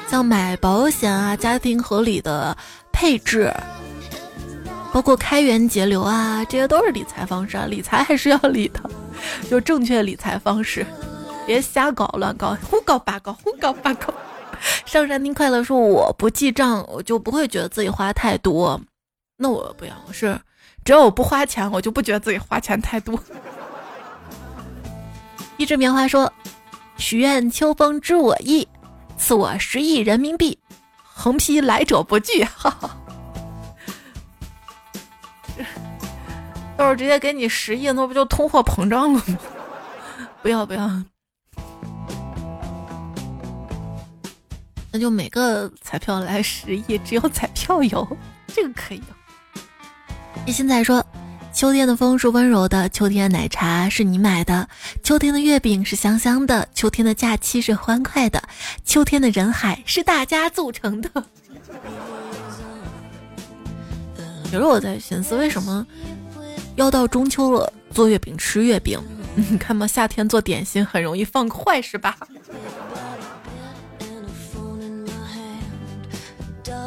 [0.09, 2.57] 像买保险啊，家庭合理的
[2.93, 3.53] 配置，
[4.93, 7.67] 包括开源节流啊，这些都是理财方式啊。
[7.67, 8.81] 理财还是要理的，
[9.51, 10.87] 就正确理财方式，
[11.45, 14.15] 别瞎搞乱搞，胡搞八搞，胡搞八搞。
[14.85, 18.81] 上山听快乐说：“我不记账，我就不会觉得自己花太多。
[19.37, 20.41] 那我不要，是
[20.85, 23.19] 只要我不花钱，我就不觉得自己花钱太多。
[25.59, 26.33] ”一只棉花说
[26.97, 28.67] ：“许愿秋风知我意，
[29.17, 30.59] 赐我十亿人民币，
[31.03, 32.97] 横批来者不拒，哈哈。
[36.79, 39.39] 要是直接给你十亿，那不就通货膨胀了吗？
[40.43, 40.91] 不 要不要，
[44.93, 48.07] 那就每个彩票来十亿，只有彩票有，
[48.47, 49.03] 这个可以。
[50.45, 51.05] 一心仔说
[51.55, 54.69] ：“秋天的风是温柔的，秋天的奶茶是你买的，
[55.03, 58.43] 秋天的月饼是香香的，秋天的假期是欢快的，
[58.85, 61.11] 秋天的人海是大家组成的。”
[64.53, 65.87] 有时候我在寻思，为什么？
[66.77, 69.01] 要到中秋了，做月饼吃月饼，
[69.35, 72.15] 你看嘛，夏天做点心很容易放坏，是吧？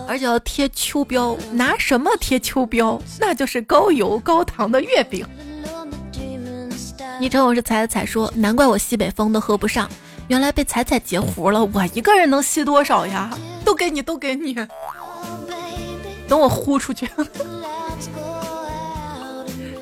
[0.08, 2.99] 而且要贴秋膘，拿什么贴秋膘？
[3.20, 5.26] 那就是高油高糖的月饼。
[7.20, 9.89] 昵称我是彩彩说，难怪我西北风都喝不上，
[10.28, 11.64] 原来被彩彩截胡了。
[11.74, 13.30] 我一个人能吸多少呀？
[13.64, 14.53] 都给你，都给你，
[16.28, 17.10] 等我呼出去。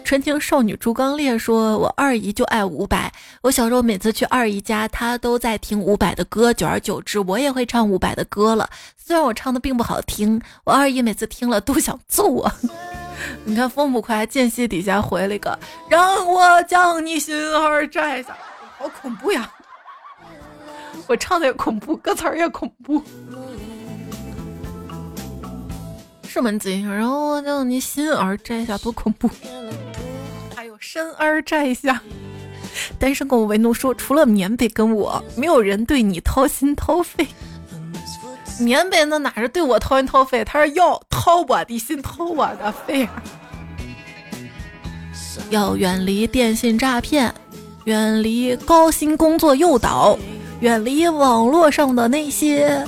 [0.04, 3.12] 纯情少女朱刚烈说：“我二姨就爱伍佰，
[3.42, 8.70] 我小时候每次去二姨家，她都在听伍佰的歌，久而久之，我也会唱伍佰的歌了。
[9.06, 12.50] 虽然我唱的并不好听，我二姨每次听了都 想揍我。
[13.44, 18.38] 你看风不快，间隙底下回了一个，让我将你心儿摘下，
[18.78, 19.52] 好恐怖呀！
[21.08, 23.04] 我唱的也恐怖，歌词儿也恐怖。”
[26.26, 29.30] 是门禁，然后我将你心儿摘下，多恐怖！
[30.56, 32.02] 还有身儿摘下。
[32.98, 37.28] 单身狗为奴说，除了棉被跟我，没有人对你掏心掏肺。
[38.60, 43.08] 棉被那哪是对我掏心掏肺，他是要掏我的心，掏我的肺。
[45.50, 47.34] 要远离电信诈骗，
[47.86, 50.18] 远离高薪工作诱导，
[50.60, 52.86] 远离网络上的那些。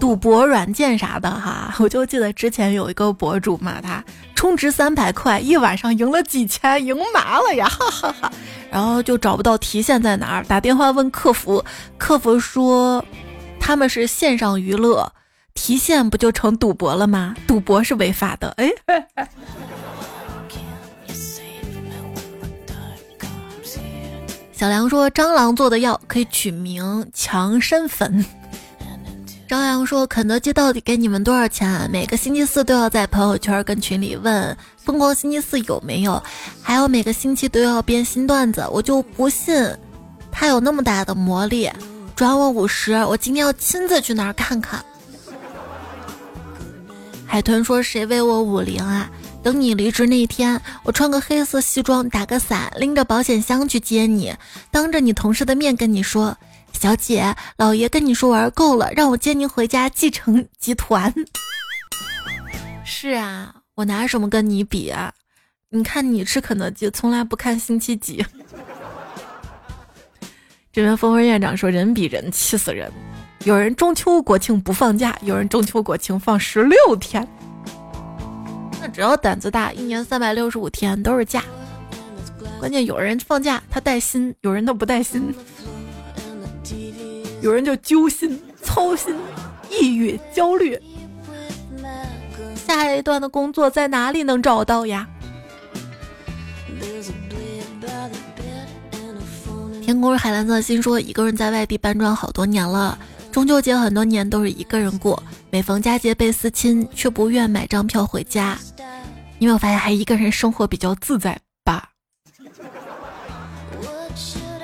[0.00, 8.32] 赌博软件啥的哈， 我就记得之前有一个博主嘛，他充值三百块，一晚上赢了几千，赢麻了呀， 哈哈哈。
[8.70, 11.64] 然后就找不到提现在哪儿，打电话问客服，
[11.96, 13.02] 客服说
[13.66, 15.10] 他们是线上娱乐，
[15.54, 17.34] 提现不就成赌博了吗？
[17.46, 18.54] 赌博是违法的。
[18.58, 18.70] 哎，
[24.52, 28.22] 小梁说蟑螂做的药可以取名强身粉。
[29.48, 31.90] 朝阳说：“肯德基到底给你们多少钱？
[31.90, 36.22] 每个星期四都要在朋友圈跟群里问‘疯狂星期四’有没有，
[36.60, 38.62] 还有每个星期都要编新段子。
[38.70, 39.54] 我就不信
[40.30, 41.70] 他有那么大的魔力。
[42.16, 44.84] 转我五十，我今天要亲自去那儿看看。”
[47.26, 49.10] 海豚说：“谁为我五零啊？
[49.42, 54.34] 等你离职那天，我穿个黑色西装，打个伞，拎着保险箱去接你，
[54.70, 56.36] 当着你同事的面跟你说。”
[56.72, 61.12] 小姐，老爷跟你说玩够了，让我接您回家继承集团。
[62.84, 65.12] 是啊，我拿什么跟你比啊？
[65.70, 68.24] 你看你吃肯德基，从来不看星期几。
[70.74, 72.90] 这边峰峰院长说：“人比人气死人，
[73.44, 77.24] 有人中秋国庆不放假，有人中秋国庆放十六天。
[78.80, 81.44] 那只要胆子大，一年三百六十五天都是假。
[82.58, 85.32] 关键有人放假他带薪，有人他不带薪。”
[87.40, 89.14] 有人就揪心、操心、
[89.70, 90.76] 抑郁、焦虑。
[92.56, 95.06] 下一段的工作在哪里能找到呀？
[99.84, 102.98] 天空是海蓝色心说，一个人在外地搬砖好多年了，
[103.30, 105.22] 中秋节很多年都是一个人过。
[105.50, 108.56] 每逢佳节倍思亲，却不愿买张票回家。
[109.38, 111.90] 你没有发现还一个人生活比较自在吧？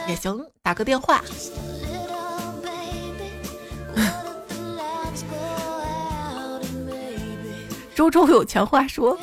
[0.08, 1.22] 也行，打个电话。
[7.94, 9.18] 周周有钱话说：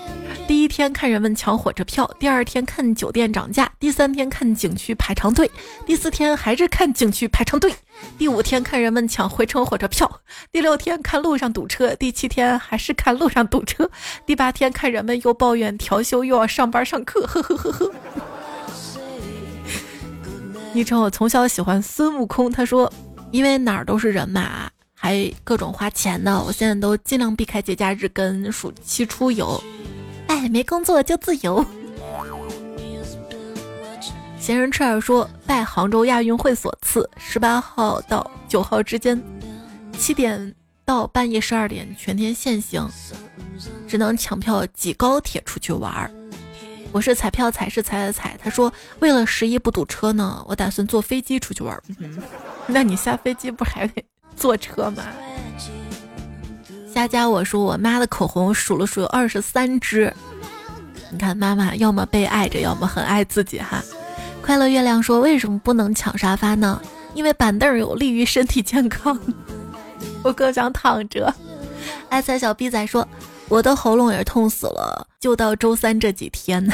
[0.77, 5.49] 天看人们抢火车票，第二天看酒店涨价，第三天看景区排长队，
[5.87, 7.73] 第四天还是看景区排长队，
[8.15, 10.21] 第五天看人们抢回程火车票，
[10.51, 13.89] 第六天看路上堵车，第七天还是看路上堵车，
[14.23, 17.91] 第八天看人们又抱怨调休又要上班上课，呵呵呵呵。
[20.73, 22.93] 昵称我从小喜欢孙悟空，他说
[23.31, 24.69] 因为哪儿都是人嘛。
[24.99, 29.63] 还各种花钱的，我现在都尽量避开节假日跟暑期出游。
[30.27, 31.65] 哎，没工作就自由。
[34.39, 39.21] 闲人赤耳说，拜杭州亚运会所赐，十八号到九号之间，
[39.97, 40.53] 七点
[40.85, 42.89] 到半夜十二点全天限行，
[43.87, 46.11] 只能抢票挤高铁出去玩儿。
[46.93, 51.83] 我是彩票彩是彩彩彩，他说为了十一不堵车呢，我打算坐飞机出去玩儿。
[52.67, 54.03] 那你下飞机不还得？
[54.35, 55.03] 坐车吗？
[56.97, 60.11] 佳佳，我说我妈的口红数了数有二十三支。
[61.11, 63.83] 你看妈妈要么被爱着，要么很爱自己哈。
[64.41, 66.81] 快乐月亮说为什么不能抢沙发呢？
[67.13, 69.15] 因为板凳有利于身体健康。
[70.25, 71.31] 我更想躺着。
[72.09, 73.07] 爱财小逼仔说
[73.47, 76.67] 我的喉咙也痛死了，就到周三这几天。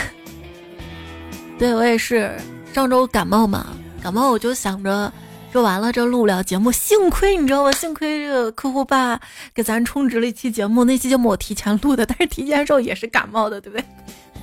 [1.60, 2.34] 对我也是，
[2.74, 3.68] 上周感冒嘛，
[4.02, 5.12] 感冒我就想着。
[5.54, 7.72] 说完了，这录不了节目，幸亏你知道吗？
[7.74, 9.22] 幸亏这个客户爸
[9.54, 13.86] 给咱充值了一期节目，那期节目我提前录的，但是提前的时候也是感冒的，对不对？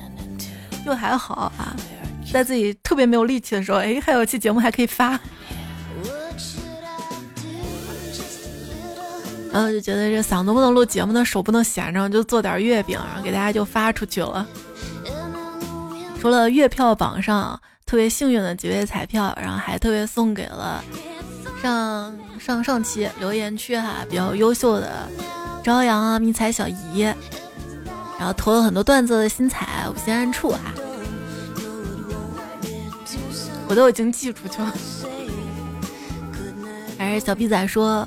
[0.86, 1.74] 就还好啊，
[2.32, 5.18] 在自己特别没有力气的时候，哎，还有期节目还可以发，
[9.52, 14.46] 然后就觉得这嗓子不能录节目，的手不能闲着，就做点月饼，然后给大家就发出去了。
[16.20, 17.61] 除了月票榜上。
[17.91, 20.80] 特别幸运的几位彩票，然后还特别送给了
[21.61, 25.09] 上上上期留言区哈比较优秀的
[25.64, 27.01] 朝阳啊迷彩小姨，
[28.16, 30.72] 然后投了很多段子的新彩五心暗处哈，
[33.66, 34.72] 我都已经寄出去了。
[36.97, 38.07] 还是小逼仔说，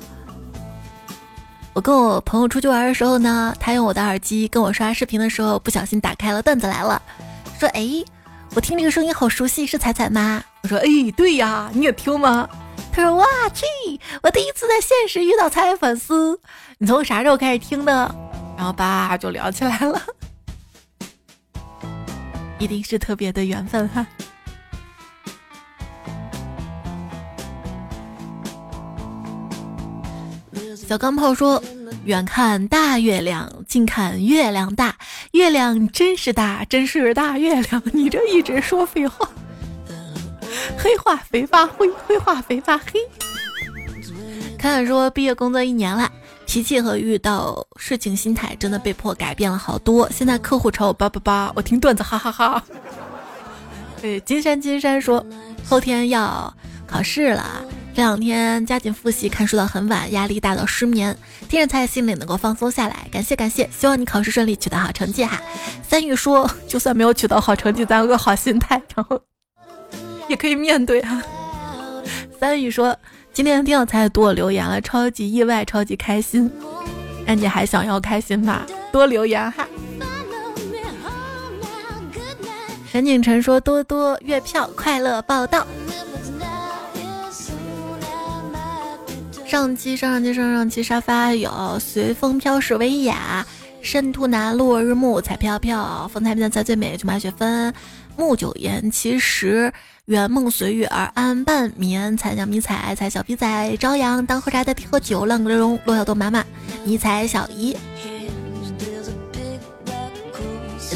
[1.74, 7.02] 我跟我朋友出去玩的时候呢，他用我的耳机跟我刷视频的时候，不小心打开了段子来了，
[7.60, 8.02] 说哎。
[8.54, 10.40] 我听这个声音好熟悉，是彩彩吗？
[10.62, 10.84] 我说，哎，
[11.16, 12.48] 对呀，你也听吗？
[12.92, 13.64] 他说，哇去，
[14.22, 16.38] 我第一次在现实遇到彩彩粉丝，
[16.78, 18.14] 你从啥时候开始听的？
[18.56, 20.00] 然后吧就聊起来了，
[22.60, 24.06] 一定是特别的缘分哈。
[30.86, 31.60] 小钢炮说。
[32.04, 34.96] 远看大月亮，近看月亮大，
[35.32, 37.82] 月亮真是大，真是大月亮。
[37.92, 39.28] 你这一直说废话，
[40.76, 43.00] 黑化肥发灰，灰化肥发黑。
[44.58, 46.10] 看看说毕业工作一年了，
[46.46, 50.08] 脾气和遇到事情心态真的被迫改变了好多。
[50.10, 52.62] 现在客户朝我叭叭叭，我听段子哈哈哈。
[54.00, 55.24] 对，金山金山说
[55.66, 56.54] 后天要
[56.86, 57.64] 考试了。
[57.94, 61.16] 这两天加紧复习，看书到很晚，压力大到失眠。
[61.48, 65.40] 听着才心里能够放松下来，感谢感谢，希望你考试顺利，取得好成绩哈。
[65.88, 69.20] 三宇说，就算没有取得好成绩，咱有个好心态，然后
[70.28, 71.22] 也可以面对哈。
[72.40, 72.96] 三宇说，
[73.32, 76.50] 今天听到才多留言了，超级意外，超级开心。
[77.24, 78.66] 那你还想要开心吗？
[78.90, 79.68] 多留言哈。
[82.90, 85.64] 陈景晨说，多多月票，快乐报道。
[89.54, 93.46] 上期、上上期、上上期沙发有随风飘逝维雅、
[93.80, 97.72] 深兔南落日暮彩飘飘、风采变才最美、骏马雪芬、
[98.16, 99.72] 木九言其实
[100.06, 106.44] 圆梦随遇而安半眠、彩小迷彩、彩小皮仔、朝阳当喝茶代替喝酒、浪格荣、落小豆妈妈、
[106.84, 107.76] 迷彩小姨。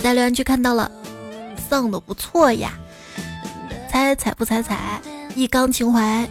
[0.03, 0.91] 在留言区看到了，
[1.71, 2.73] 送的不错呀，
[3.89, 5.01] 猜彩不猜彩？
[5.37, 6.29] 一缸情怀。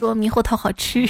[0.00, 1.06] 说猕猴桃好吃，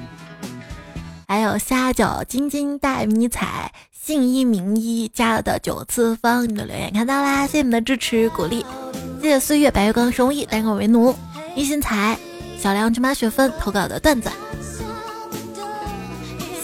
[1.26, 8.62] 还有虾饺、晶晶带迷彩、信一名医加了的九次方，你的留言看到啦，谢谢你们的支持鼓励，
[9.22, 11.16] 谢谢岁月白月光生意单我为奴。
[11.54, 12.18] 一心彩
[12.58, 14.30] 小梁芝麻雪芬投稿的段子，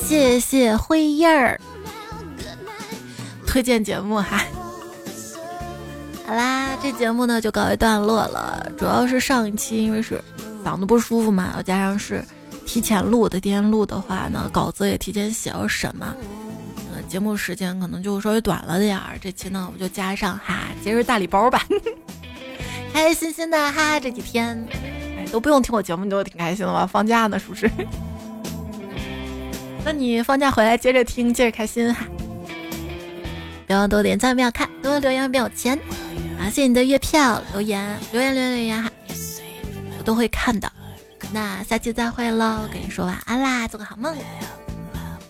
[0.05, 1.59] 谢谢灰印儿。
[3.47, 4.45] 推荐节目哈，
[6.26, 10.22] 好啦，这节目呢就告一段落了，主要是上一期因为是。
[10.65, 12.25] 嗓子不舒服嘛，再加上是
[12.67, 16.15] 提前录的，提前录的话呢，稿子也提前写了审嘛，
[16.93, 19.19] 呃，节目时间可能就稍微短了点儿。
[19.21, 21.63] 这期呢，我就加上哈节日大礼包吧，
[22.93, 24.67] 开开心心的哈，这几天
[25.19, 26.87] 哎都不用听我节目，你都挺开心的吧？
[26.87, 27.71] 放假呢，是不是？
[29.85, 32.07] 那你放假回来接着听，接着开心哈。
[33.67, 35.79] 不要多点赞，不要看，多留言不要钱。
[36.39, 38.91] 感谢你的月票留言，留言留言留言哈。
[40.03, 40.73] 都会看的，
[41.33, 44.15] 那下期再会喽，跟你说晚安啦，做个好梦，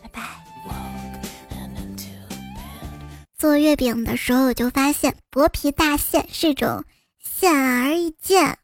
[0.03, 0.23] 拜拜。
[3.37, 6.85] 做月饼的时候，我就发现薄皮大馅是种
[7.19, 8.59] 显而易见。